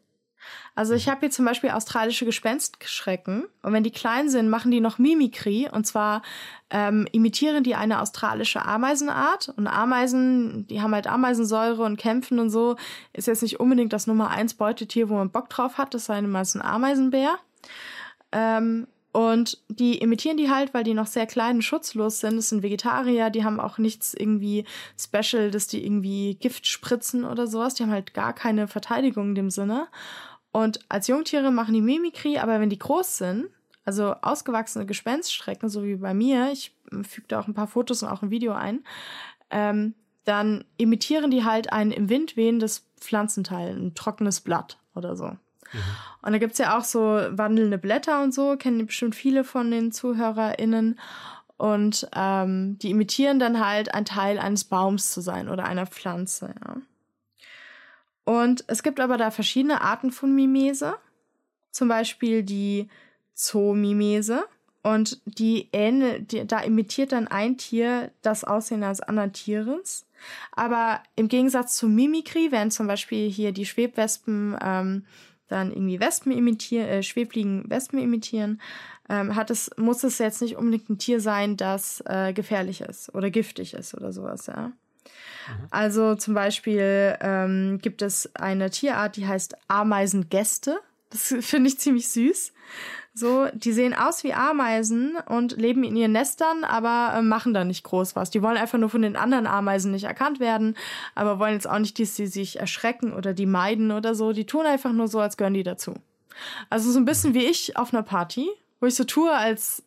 [0.74, 1.10] Also ich mhm.
[1.10, 5.68] habe hier zum Beispiel australische Gespenstschrecken und wenn die klein sind, machen die noch Mimikry
[5.70, 6.22] und zwar
[6.70, 12.50] ähm, imitieren die eine australische Ameisenart und Ameisen, die haben halt Ameisensäure und kämpfen und
[12.50, 12.76] so,
[13.12, 16.20] ist jetzt nicht unbedingt das Nummer eins Beutetier, wo man Bock drauf hat, das sei
[16.22, 17.38] meist ein Ameisenbär.
[18.32, 22.36] Ähm, und die imitieren die halt, weil die noch sehr klein und schutzlos sind.
[22.36, 24.66] Das sind Vegetarier, die haben auch nichts irgendwie
[25.00, 27.72] special, dass die irgendwie Gift spritzen oder sowas.
[27.72, 29.88] Die haben halt gar keine Verteidigung in dem Sinne.
[30.56, 33.48] Und als Jungtiere machen die Mimikry, aber wenn die groß sind,
[33.84, 38.08] also ausgewachsene Gespenststrecken, so wie bei mir, ich füge da auch ein paar Fotos und
[38.08, 38.82] auch ein Video ein,
[39.50, 39.92] ähm,
[40.24, 45.26] dann imitieren die halt ein im Wind wehendes Pflanzenteil, ein trockenes Blatt oder so.
[45.26, 45.38] Mhm.
[46.22, 49.70] Und da gibt es ja auch so wandelnde Blätter und so, kennen bestimmt viele von
[49.70, 50.98] den ZuhörerInnen.
[51.58, 56.54] Und ähm, die imitieren dann halt ein Teil eines Baums zu sein oder einer Pflanze,
[56.66, 56.76] ja.
[58.26, 60.96] Und es gibt aber da verschiedene Arten von Mimese.
[61.70, 62.88] Zum Beispiel die
[63.34, 64.44] Zoomimese.
[64.82, 70.06] Und die ähnelt, da imitiert dann ein Tier das Aussehen eines anderen Tieres.
[70.52, 75.04] Aber im Gegensatz zu Mimikry, während zum Beispiel hier die Schwebwespen ähm,
[75.48, 78.60] dann irgendwie Wespen imitieren, äh, schwebfliegen Wespen imitieren,
[79.08, 83.14] ähm, hat es, muss es jetzt nicht unbedingt ein Tier sein, das äh, gefährlich ist
[83.14, 84.72] oder giftig ist oder sowas, ja.
[85.48, 85.66] Mhm.
[85.70, 90.78] Also zum Beispiel ähm, gibt es eine Tierart, die heißt Ameisengäste.
[91.10, 92.52] Das finde ich ziemlich süß.
[93.18, 97.64] So, die sehen aus wie Ameisen und leben in ihren Nestern, aber äh, machen da
[97.64, 98.28] nicht groß was.
[98.28, 100.76] Die wollen einfach nur von den anderen Ameisen nicht erkannt werden,
[101.14, 104.32] aber wollen jetzt auch nicht, dass sie sich erschrecken oder die meiden oder so.
[104.34, 105.94] Die tun einfach nur so, als gehören die dazu.
[106.68, 109.82] Also so ein bisschen wie ich auf einer Party, wo ich so tue, als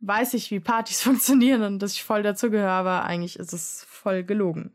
[0.00, 4.22] weiß ich, wie Partys funktionieren und dass ich voll dazugehöre, aber eigentlich ist es voll
[4.22, 4.72] gelogen.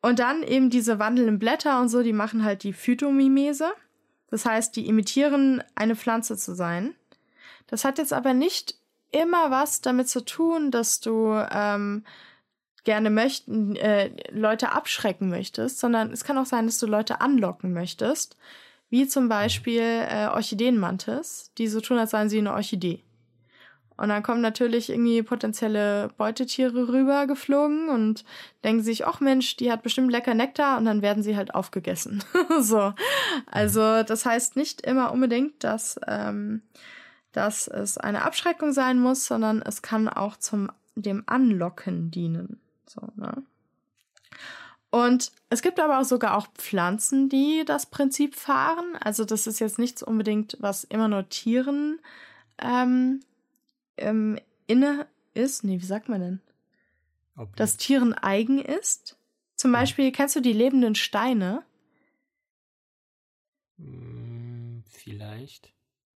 [0.00, 3.72] Und dann eben diese wandelnden Blätter und so, die machen halt die Phytomimese.
[4.30, 6.94] Das heißt, die imitieren eine Pflanze zu sein.
[7.66, 8.76] Das hat jetzt aber nicht
[9.10, 12.04] immer was damit zu tun, dass du ähm,
[12.84, 17.72] gerne möchten, äh, Leute abschrecken möchtest, sondern es kann auch sein, dass du Leute anlocken
[17.72, 18.36] möchtest,
[18.90, 23.02] wie zum Beispiel äh, Orchideenmantis, die so tun, als seien sie eine Orchidee.
[23.96, 28.24] Und dann kommen natürlich irgendwie potenzielle Beutetiere rüber geflogen und
[28.64, 32.24] denken sich, ach Mensch, die hat bestimmt lecker Nektar und dann werden sie halt aufgegessen.
[32.60, 32.92] so.
[33.46, 36.62] Also das heißt nicht immer unbedingt, dass, ähm,
[37.30, 42.60] dass es eine Abschreckung sein muss, sondern es kann auch zum dem Anlocken dienen.
[42.86, 43.42] So, ne?
[44.90, 48.96] Und es gibt aber auch sogar auch Pflanzen, die das Prinzip fahren.
[49.00, 51.98] Also das ist jetzt nichts unbedingt, was immer nur Tieren
[52.58, 53.20] ähm,
[53.96, 55.64] ähm, inne ist.
[55.64, 56.40] Nee, wie sagt man denn?
[57.36, 59.16] Ob das Tieren eigen ist.
[59.56, 61.62] Zum Beispiel, kennst du die lebenden Steine?
[63.78, 65.72] Hm, vielleicht.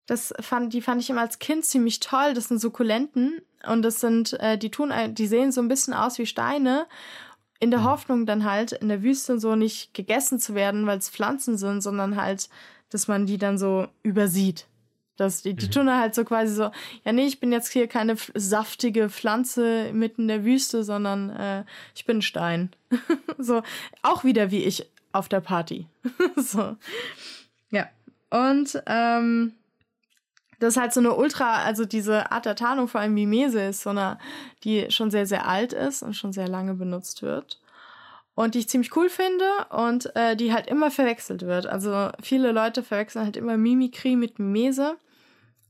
[0.07, 2.35] Das fand, die fand ich immer als Kind ziemlich toll.
[2.35, 6.19] Das sind Sukkulenten und das sind, äh, die tun, die sehen so ein bisschen aus
[6.19, 6.87] wie Steine.
[7.61, 7.85] In der mhm.
[7.85, 11.81] Hoffnung dann halt in der Wüste so nicht gegessen zu werden, weil es Pflanzen sind,
[11.81, 12.49] sondern halt,
[12.91, 14.67] dass man die dann so übersieht.
[15.19, 15.71] Das, die, die mhm.
[15.73, 16.71] tun halt so quasi so,
[17.05, 21.65] ja nee, ich bin jetzt hier keine saftige Pflanze mitten in der Wüste, sondern äh,
[21.95, 22.71] ich bin ein Stein.
[23.39, 23.63] so,
[24.03, 25.87] auch wieder wie ich auf der Party.
[26.37, 26.77] so.
[27.71, 27.89] Ja.
[28.31, 29.55] Und ähm,
[30.61, 33.83] das ist halt so eine Ultra, also diese Art der Tarnung, vor allem Mimese, ist
[33.83, 34.19] so eine,
[34.63, 37.61] die schon sehr, sehr alt ist und schon sehr lange benutzt wird.
[38.37, 41.67] Und die ich ziemlich cool finde und äh, die halt immer verwechselt wird.
[41.67, 44.97] Also viele Leute verwechseln halt immer Mimikry mit Mimese.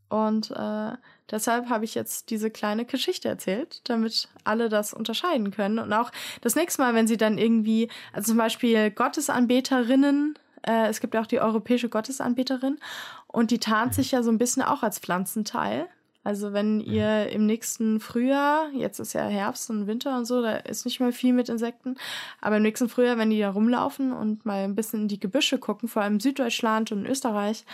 [0.09, 0.93] Und äh,
[1.31, 5.79] deshalb habe ich jetzt diese kleine Geschichte erzählt, damit alle das unterscheiden können.
[5.79, 11.01] Und auch das nächste Mal, wenn sie dann irgendwie, also zum Beispiel Gottesanbeterinnen, äh, es
[11.01, 12.79] gibt ja auch die europäische Gottesanbeterin
[13.27, 15.87] und die tarnt sich ja so ein bisschen auch als Pflanzenteil.
[16.25, 20.57] Also wenn ihr im nächsten Frühjahr, jetzt ist ja Herbst und Winter und so, da
[20.57, 21.97] ist nicht mehr viel mit Insekten,
[22.41, 25.59] aber im nächsten Frühjahr, wenn die da rumlaufen und mal ein bisschen in die Gebüsche
[25.59, 27.65] gucken, vor allem Süddeutschland und Österreich,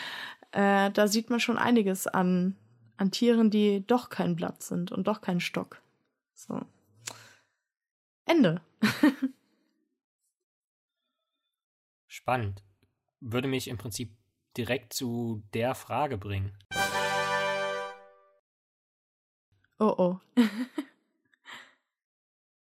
[0.54, 2.56] äh, da sieht man schon einiges an,
[2.96, 5.82] an Tieren, die doch kein Blatt sind und doch kein Stock.
[6.32, 6.62] So.
[8.24, 8.60] Ende.
[12.06, 12.62] Spannend.
[13.18, 14.16] Würde mich im Prinzip
[14.56, 16.56] direkt zu der Frage bringen.
[19.80, 20.20] Oh oh.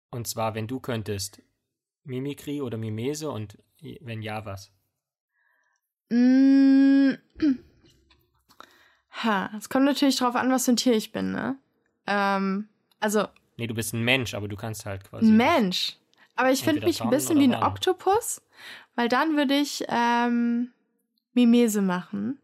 [0.10, 1.44] und zwar, wenn du könntest,
[2.06, 3.60] Mimikry oder Mimese und
[4.02, 4.74] wenn ja, was?
[9.24, 11.58] Ha, es kommt natürlich drauf an, was für ein Tier ich bin, ne?
[12.08, 12.68] Ähm,
[13.00, 13.28] also.
[13.58, 15.26] Nee, du bist ein Mensch, aber du kannst halt quasi.
[15.26, 15.98] Mensch.
[16.36, 17.66] Aber ich finde mich ein bisschen wie ein Warne.
[17.68, 18.42] Oktopus,
[18.96, 20.72] weil dann würde ich ähm,
[21.34, 22.40] Mimese machen.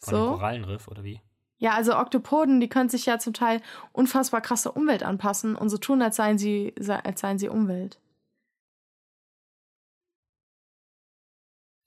[0.00, 0.30] Von so.
[0.32, 1.20] Korallenriff oder wie?
[1.58, 3.60] Ja, also Oktopoden, die können sich ja zum Teil
[3.92, 8.00] unfassbar krasse Umwelt anpassen und so tun, als seien sie, als seien sie Umwelt.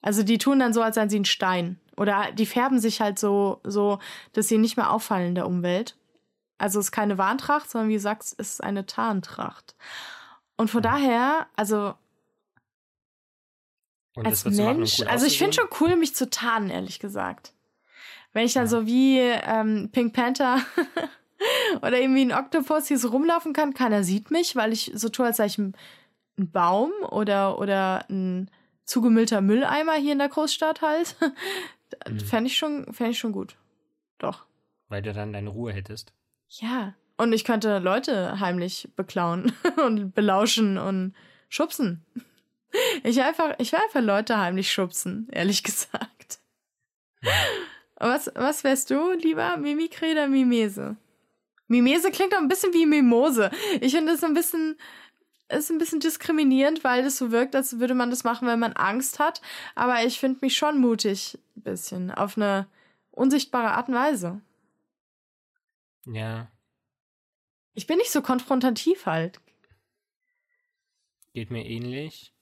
[0.00, 1.80] Also die tun dann so, als seien sie ein Stein.
[1.96, 3.98] Oder die färben sich halt so, so,
[4.32, 5.96] dass sie nicht mehr auffallen in der Umwelt.
[6.58, 9.74] Also es ist keine Warntracht, sondern wie gesagt, es ist eine Tarntracht.
[10.56, 11.94] Und von daher, also
[14.14, 17.52] Und als Mensch, cool also ich finde schon cool, mich zu tarnen, ehrlich gesagt.
[18.32, 18.68] Wenn ich dann ja.
[18.68, 20.58] so wie ähm, Pink Panther
[21.82, 25.26] oder irgendwie ein Oktopus hier so rumlaufen kann, keiner sieht mich, weil ich so tue,
[25.26, 25.76] als sei ich ein,
[26.38, 28.50] ein Baum oder, oder ein
[28.84, 31.16] zugemüllter Mülleimer hier in der Großstadt halt.
[32.08, 32.20] Mhm.
[32.20, 33.56] Fände ich, schon, fänd ich schon gut.
[34.18, 34.46] Doch.
[34.88, 36.12] Weil du dann deine Ruhe hättest.
[36.48, 36.94] Ja.
[37.16, 39.52] Und ich könnte Leute heimlich beklauen
[39.84, 41.14] und belauschen und
[41.48, 42.04] schubsen.
[43.04, 46.40] Ich einfach, ich will einfach Leute heimlich schubsen, ehrlich gesagt.
[47.22, 47.32] Ja.
[47.96, 49.56] Was, was wärst du lieber?
[49.56, 50.96] Mimikry oder Mimese?
[51.68, 53.50] Mimese klingt doch ein bisschen wie Mimose.
[53.80, 54.76] Ich finde das so ein bisschen,
[55.48, 58.72] ist ein bisschen diskriminierend, weil das so wirkt, als würde man das machen, wenn man
[58.72, 59.40] Angst hat.
[59.74, 62.66] Aber ich finde mich schon mutig, ein bisschen, auf eine
[63.10, 64.40] unsichtbare Art und Weise.
[66.06, 66.50] Ja.
[67.74, 69.40] Ich bin nicht so konfrontativ halt.
[71.32, 72.32] Geht mir ähnlich.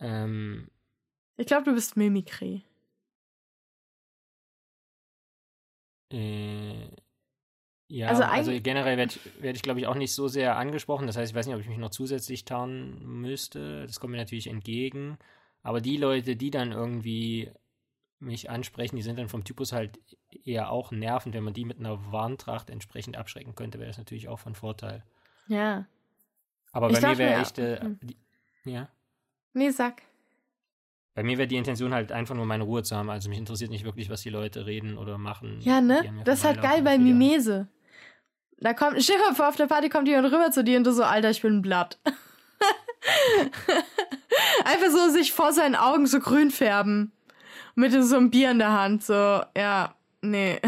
[0.00, 0.70] Ähm,
[1.36, 2.62] ich glaube, du bist Mimikry.
[6.10, 6.75] Äh,
[7.88, 11.06] ja, also, also generell werde werd ich, glaube ich, auch nicht so sehr angesprochen.
[11.06, 13.86] Das heißt, ich weiß nicht, ob ich mich noch zusätzlich tarnen müsste.
[13.86, 15.18] Das kommt mir natürlich entgegen.
[15.62, 17.50] Aber die Leute, die dann irgendwie
[18.18, 20.00] mich ansprechen, die sind dann vom Typus halt
[20.44, 21.34] eher auch nervend.
[21.34, 25.04] Wenn man die mit einer Warntracht entsprechend abschrecken könnte, wäre das natürlich auch von Vorteil.
[25.46, 25.86] Ja.
[26.72, 27.58] Aber bei mir wäre echt.
[27.58, 27.98] Äh, hm.
[28.64, 28.88] ja?
[29.52, 30.02] Nee, sag.
[31.14, 33.10] Bei mir wäre die Intention halt einfach nur meine Ruhe zu haben.
[33.10, 35.60] Also mich interessiert nicht wirklich, was die Leute reden oder machen.
[35.60, 36.22] Ja, ne?
[36.24, 37.68] Das ist halt geil bei Mimese.
[38.58, 40.92] Da kommt, stell dir vor, auf der Party kommt jemand rüber zu dir und du
[40.92, 41.98] so, Alter, ich bin ein Blatt.
[44.64, 47.12] Einfach so sich vor seinen Augen so grün färben.
[47.74, 49.04] Mit so einem Bier in der Hand.
[49.04, 50.58] So, ja, nee.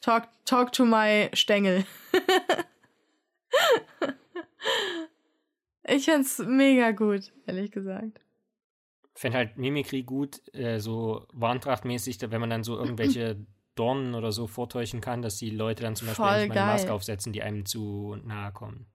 [0.00, 1.84] Talk, talk to my Stängel.
[5.88, 8.20] ich find's mega gut, ehrlich gesagt.
[9.14, 13.36] Ich fände halt Mimikry gut, äh, so warntrachtmäßig, wenn man dann so irgendwelche
[13.74, 17.32] Dornen oder so vortäuschen kann, dass die Leute dann zum Beispiel Voll eine Maske aufsetzen,
[17.32, 18.86] die einem zu nahe kommen.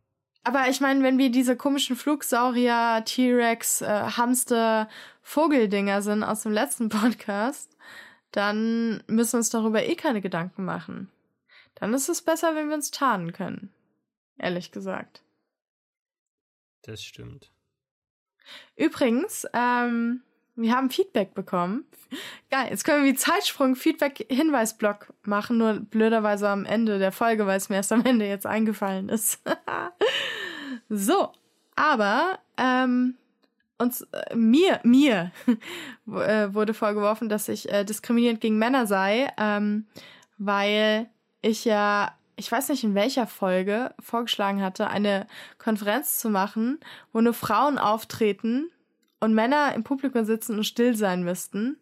[0.44, 4.88] Aber ich meine, wenn wir diese komischen Flugsaurier, T-Rex, äh, Hamster,
[5.24, 7.76] Vogeldinger sind aus dem letzten Podcast,
[8.32, 11.10] dann müssen wir uns darüber eh keine Gedanken machen.
[11.74, 13.74] Dann ist es besser, wenn wir uns tarnen können.
[14.38, 15.24] Ehrlich gesagt.
[16.84, 17.52] Das stimmt.
[18.76, 20.22] Übrigens, ähm,
[20.56, 21.86] wir haben Feedback bekommen.
[22.50, 27.58] Geil, jetzt können wir wie Zeitsprung Feedback-Hinweisblock machen, nur blöderweise am Ende der Folge, weil
[27.58, 29.42] es mir erst am Ende jetzt eingefallen ist.
[30.90, 31.32] so,
[31.76, 33.16] aber ähm,
[33.78, 35.32] uns, äh, mir, mir
[36.08, 39.86] äh, wurde vorgeworfen, dass ich äh, diskriminierend gegen Männer sei, ähm,
[40.38, 41.10] weil
[41.42, 45.28] ich ja, ich weiß nicht in welcher Folge, vorgeschlagen hatte, eine
[45.58, 46.80] Konferenz zu machen,
[47.12, 48.70] wo nur Frauen auftreten
[49.20, 51.78] und Männer im Publikum sitzen und still sein müssten.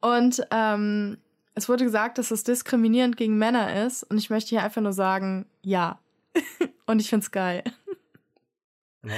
[0.00, 1.18] Und ähm,
[1.54, 4.02] es wurde gesagt, dass es diskriminierend gegen Männer ist.
[4.04, 5.98] Und ich möchte hier einfach nur sagen, ja.
[6.86, 7.64] und ich find's geil.
[9.02, 9.14] Ja,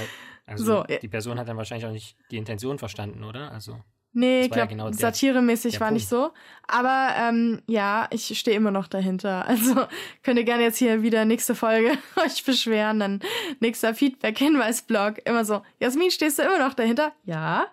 [0.46, 3.52] also so, die Person hat dann wahrscheinlich auch nicht die Intention verstanden, oder?
[3.52, 3.82] Also.
[4.14, 6.00] Nee, ich glaube, ja genau satiremäßig war Punkt.
[6.00, 6.32] nicht so.
[6.68, 9.46] Aber ähm, ja, ich stehe immer noch dahinter.
[9.52, 9.86] Also
[10.22, 13.20] könnt ihr gerne jetzt hier wieder nächste Folge euch beschweren, dann
[13.60, 15.26] nächster Feedback-Hinweis-Blog.
[15.26, 17.12] Immer so, Jasmin, stehst du immer noch dahinter?
[17.24, 17.66] Ja.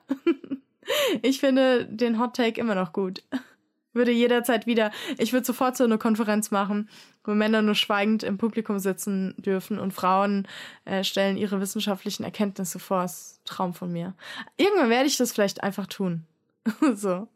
[1.21, 3.23] ich finde den Hot Take immer noch gut.
[3.91, 6.89] Würde jederzeit wieder, ich würde sofort so eine Konferenz machen,
[7.23, 10.47] wo Männer nur schweigend im Publikum sitzen dürfen und Frauen
[10.85, 13.01] äh, stellen ihre wissenschaftlichen Erkenntnisse vor.
[13.01, 14.13] Das ist ein Traum von mir.
[14.57, 16.25] Irgendwann werde ich das vielleicht einfach tun.
[16.93, 17.27] so.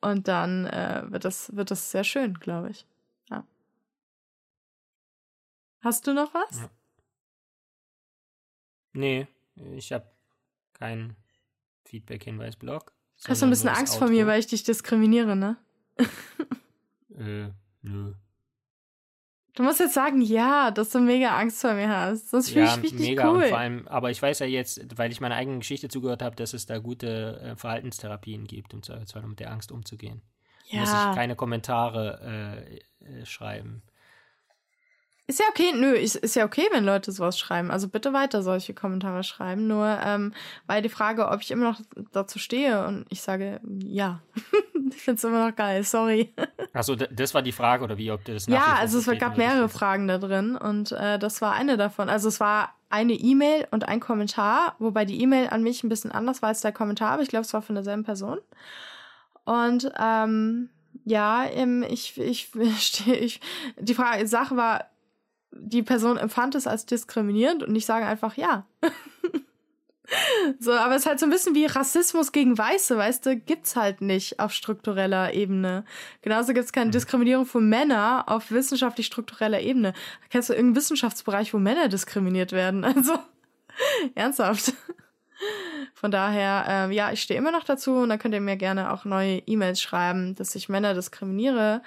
[0.00, 2.86] Und dann äh, wird, das, wird das sehr schön, glaube ich.
[3.30, 3.44] Ja.
[5.80, 6.60] Hast du noch was?
[6.60, 6.70] Ja.
[8.92, 9.26] Nee,
[9.76, 10.10] ich habe
[10.72, 11.16] keinen
[11.84, 12.92] Feedback-Hinweis-Blog.
[13.28, 15.56] Hast du ein bisschen Angst vor mir, weil ich dich diskriminiere, ne?
[17.18, 17.48] äh,
[17.82, 18.14] nö.
[19.56, 22.30] Du musst jetzt sagen, ja, dass du mega Angst vor mir hast.
[22.30, 23.30] Das fühle ja, ich richtig mega.
[23.30, 23.42] cool.
[23.42, 26.36] Und vor allem, aber ich weiß ja jetzt, weil ich meiner eigenen Geschichte zugehört habe,
[26.36, 30.20] dass es da gute äh, Verhaltenstherapien gibt, um zwar mit der Angst umzugehen.
[30.66, 30.80] Ja.
[30.80, 32.60] Muss ich keine Kommentare
[33.00, 33.82] äh, äh, schreiben.
[35.28, 37.70] Ist ja okay, nö, ist, ist ja okay, wenn Leute sowas schreiben.
[37.70, 39.66] Also bitte weiter solche Kommentare schreiben.
[39.66, 40.34] Nur ähm,
[40.66, 41.80] weil die Frage, ob ich immer noch
[42.12, 44.22] dazu stehe und ich sage ja.
[44.94, 46.32] ich finde es immer noch geil, sorry.
[46.72, 49.68] Achso, das war die Frage oder wie, ob du das Ja, also es gab mehrere
[49.68, 52.08] Fragen da drin und äh, das war eine davon.
[52.08, 56.12] Also es war eine E-Mail und ein Kommentar, wobei die E-Mail an mich ein bisschen
[56.12, 58.38] anders war als der Kommentar, aber ich glaube, es war von derselben Person.
[59.44, 60.70] Und ähm,
[61.04, 61.46] ja,
[61.88, 63.40] ich, ich, ich, ich,
[63.78, 64.86] die Frage, die Sache war,
[65.52, 68.66] die Person empfand es als diskriminierend und ich sage einfach ja.
[70.58, 73.76] so, aber es ist halt so ein bisschen wie Rassismus gegen Weiße, weißt du, gibt's
[73.76, 75.84] halt nicht auf struktureller Ebene.
[76.22, 76.92] Genauso gibt's keine mhm.
[76.92, 79.92] Diskriminierung von Männern auf wissenschaftlich struktureller Ebene.
[80.30, 82.84] Kennst du irgendeinen Wissenschaftsbereich, wo Männer diskriminiert werden?
[82.96, 83.18] Also,
[84.14, 84.72] ernsthaft.
[85.92, 88.90] Von daher, äh, ja, ich stehe immer noch dazu und dann könnt ihr mir gerne
[88.90, 91.82] auch neue E-Mails schreiben, dass ich Männer diskriminiere,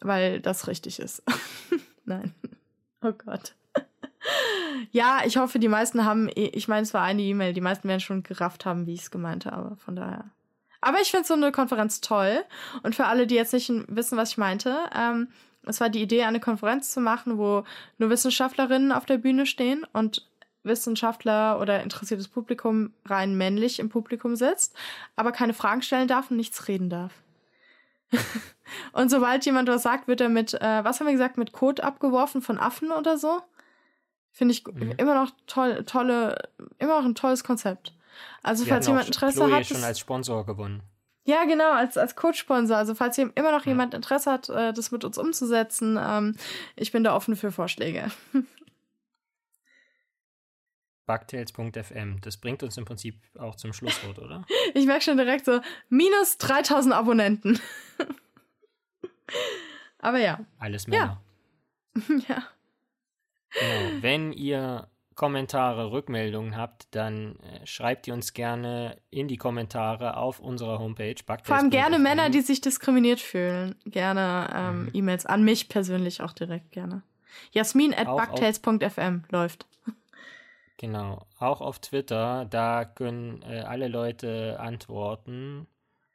[0.00, 1.22] weil das richtig ist.
[2.04, 2.34] Nein.
[3.00, 3.54] Oh Gott.
[4.92, 7.88] Ja, ich hoffe, die meisten haben, eh, ich meine, es war eine E-Mail, die meisten
[7.88, 10.30] werden schon gerafft haben, wie ich es gemeint habe, von daher.
[10.80, 12.44] Aber ich finde so eine Konferenz toll.
[12.82, 15.28] Und für alle, die jetzt nicht wissen, was ich meinte, ähm,
[15.66, 17.64] es war die Idee, eine Konferenz zu machen, wo
[17.96, 20.26] nur Wissenschaftlerinnen auf der Bühne stehen und
[20.62, 24.74] Wissenschaftler oder interessiertes Publikum rein männlich im Publikum sitzt,
[25.16, 27.12] aber keine Fragen stellen darf und nichts reden darf.
[28.92, 31.80] und sobald jemand was sagt, wird er mit, äh, was haben wir gesagt, mit Kot
[31.80, 33.40] abgeworfen von Affen oder so.
[34.36, 34.92] Finde ich mhm.
[34.98, 37.94] immer noch toll, tolle, immer noch ein tolles Konzept.
[38.42, 39.64] Also, Wir falls jemand Interesse Chloe hat.
[39.66, 40.82] schon als Sponsor gewonnen.
[41.24, 42.76] ja, genau, als, als Coach-Sponsor.
[42.76, 43.70] Also, falls hier immer noch Ja.
[43.72, 46.34] jemand Interesse hat, äh, das mit uns umzusetzen, ähm,
[46.74, 48.10] ich bin da offen für Vorschläge.
[51.06, 52.20] Bugtails.fm.
[52.22, 54.44] Das bringt uns im Prinzip auch zum Schlusswort, oder?
[54.74, 55.60] Ich merke schon direkt so,
[55.90, 57.60] minus 3000 Abonnenten.
[59.98, 61.20] Aber ja, Alles Ja.
[61.96, 62.22] Männer.
[62.28, 62.42] ja.
[63.58, 64.02] Genau.
[64.02, 70.40] Wenn ihr Kommentare, Rückmeldungen habt, dann äh, schreibt ihr uns gerne in die Kommentare auf
[70.40, 71.14] unserer Homepage.
[71.44, 71.98] Vor allem gerne.
[71.98, 73.76] Männer, die sich diskriminiert fühlen.
[73.84, 74.90] Gerne ähm, Mhm.
[74.92, 77.02] E-Mails an mich persönlich auch direkt gerne.
[77.52, 79.66] Jasmin at bugtails.fm läuft.
[80.76, 81.24] Genau.
[81.38, 85.68] Auch auf Twitter, da können äh, alle Leute antworten.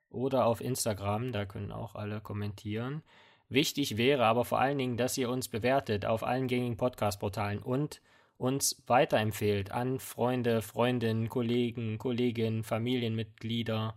[0.09, 3.03] Oder auf Instagram, da können auch alle kommentieren.
[3.49, 8.01] Wichtig wäre aber vor allen Dingen, dass ihr uns bewertet auf allen gängigen Podcast-Portalen und
[8.37, 13.95] uns weiterempfehlt an Freunde, Freundinnen, Kollegen, Kolleginnen, Familienmitglieder.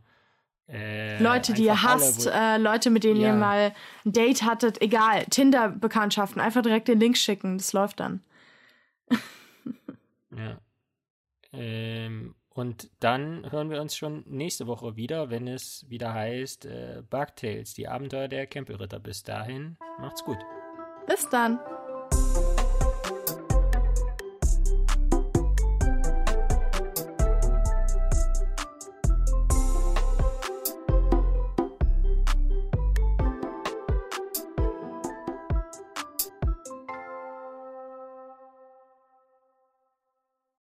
[0.68, 3.34] äh, Leute, die ihr alle, hasst, äh, Leute, mit denen ihr Ja.
[3.36, 3.74] mal
[4.06, 8.22] ein Date hattet, egal, Tinder-Bekanntschaften, einfach direkt den Link schicken, das läuft dann.
[10.34, 10.58] Ja.
[11.52, 17.02] Ähm, und dann hören wir uns schon nächste Woche wieder, wenn es wieder heißt äh,
[17.08, 18.98] Bugtails, die Abenteuer der Campelritter.
[18.98, 20.38] Bis dahin, macht's gut.
[21.06, 21.58] Bis dann.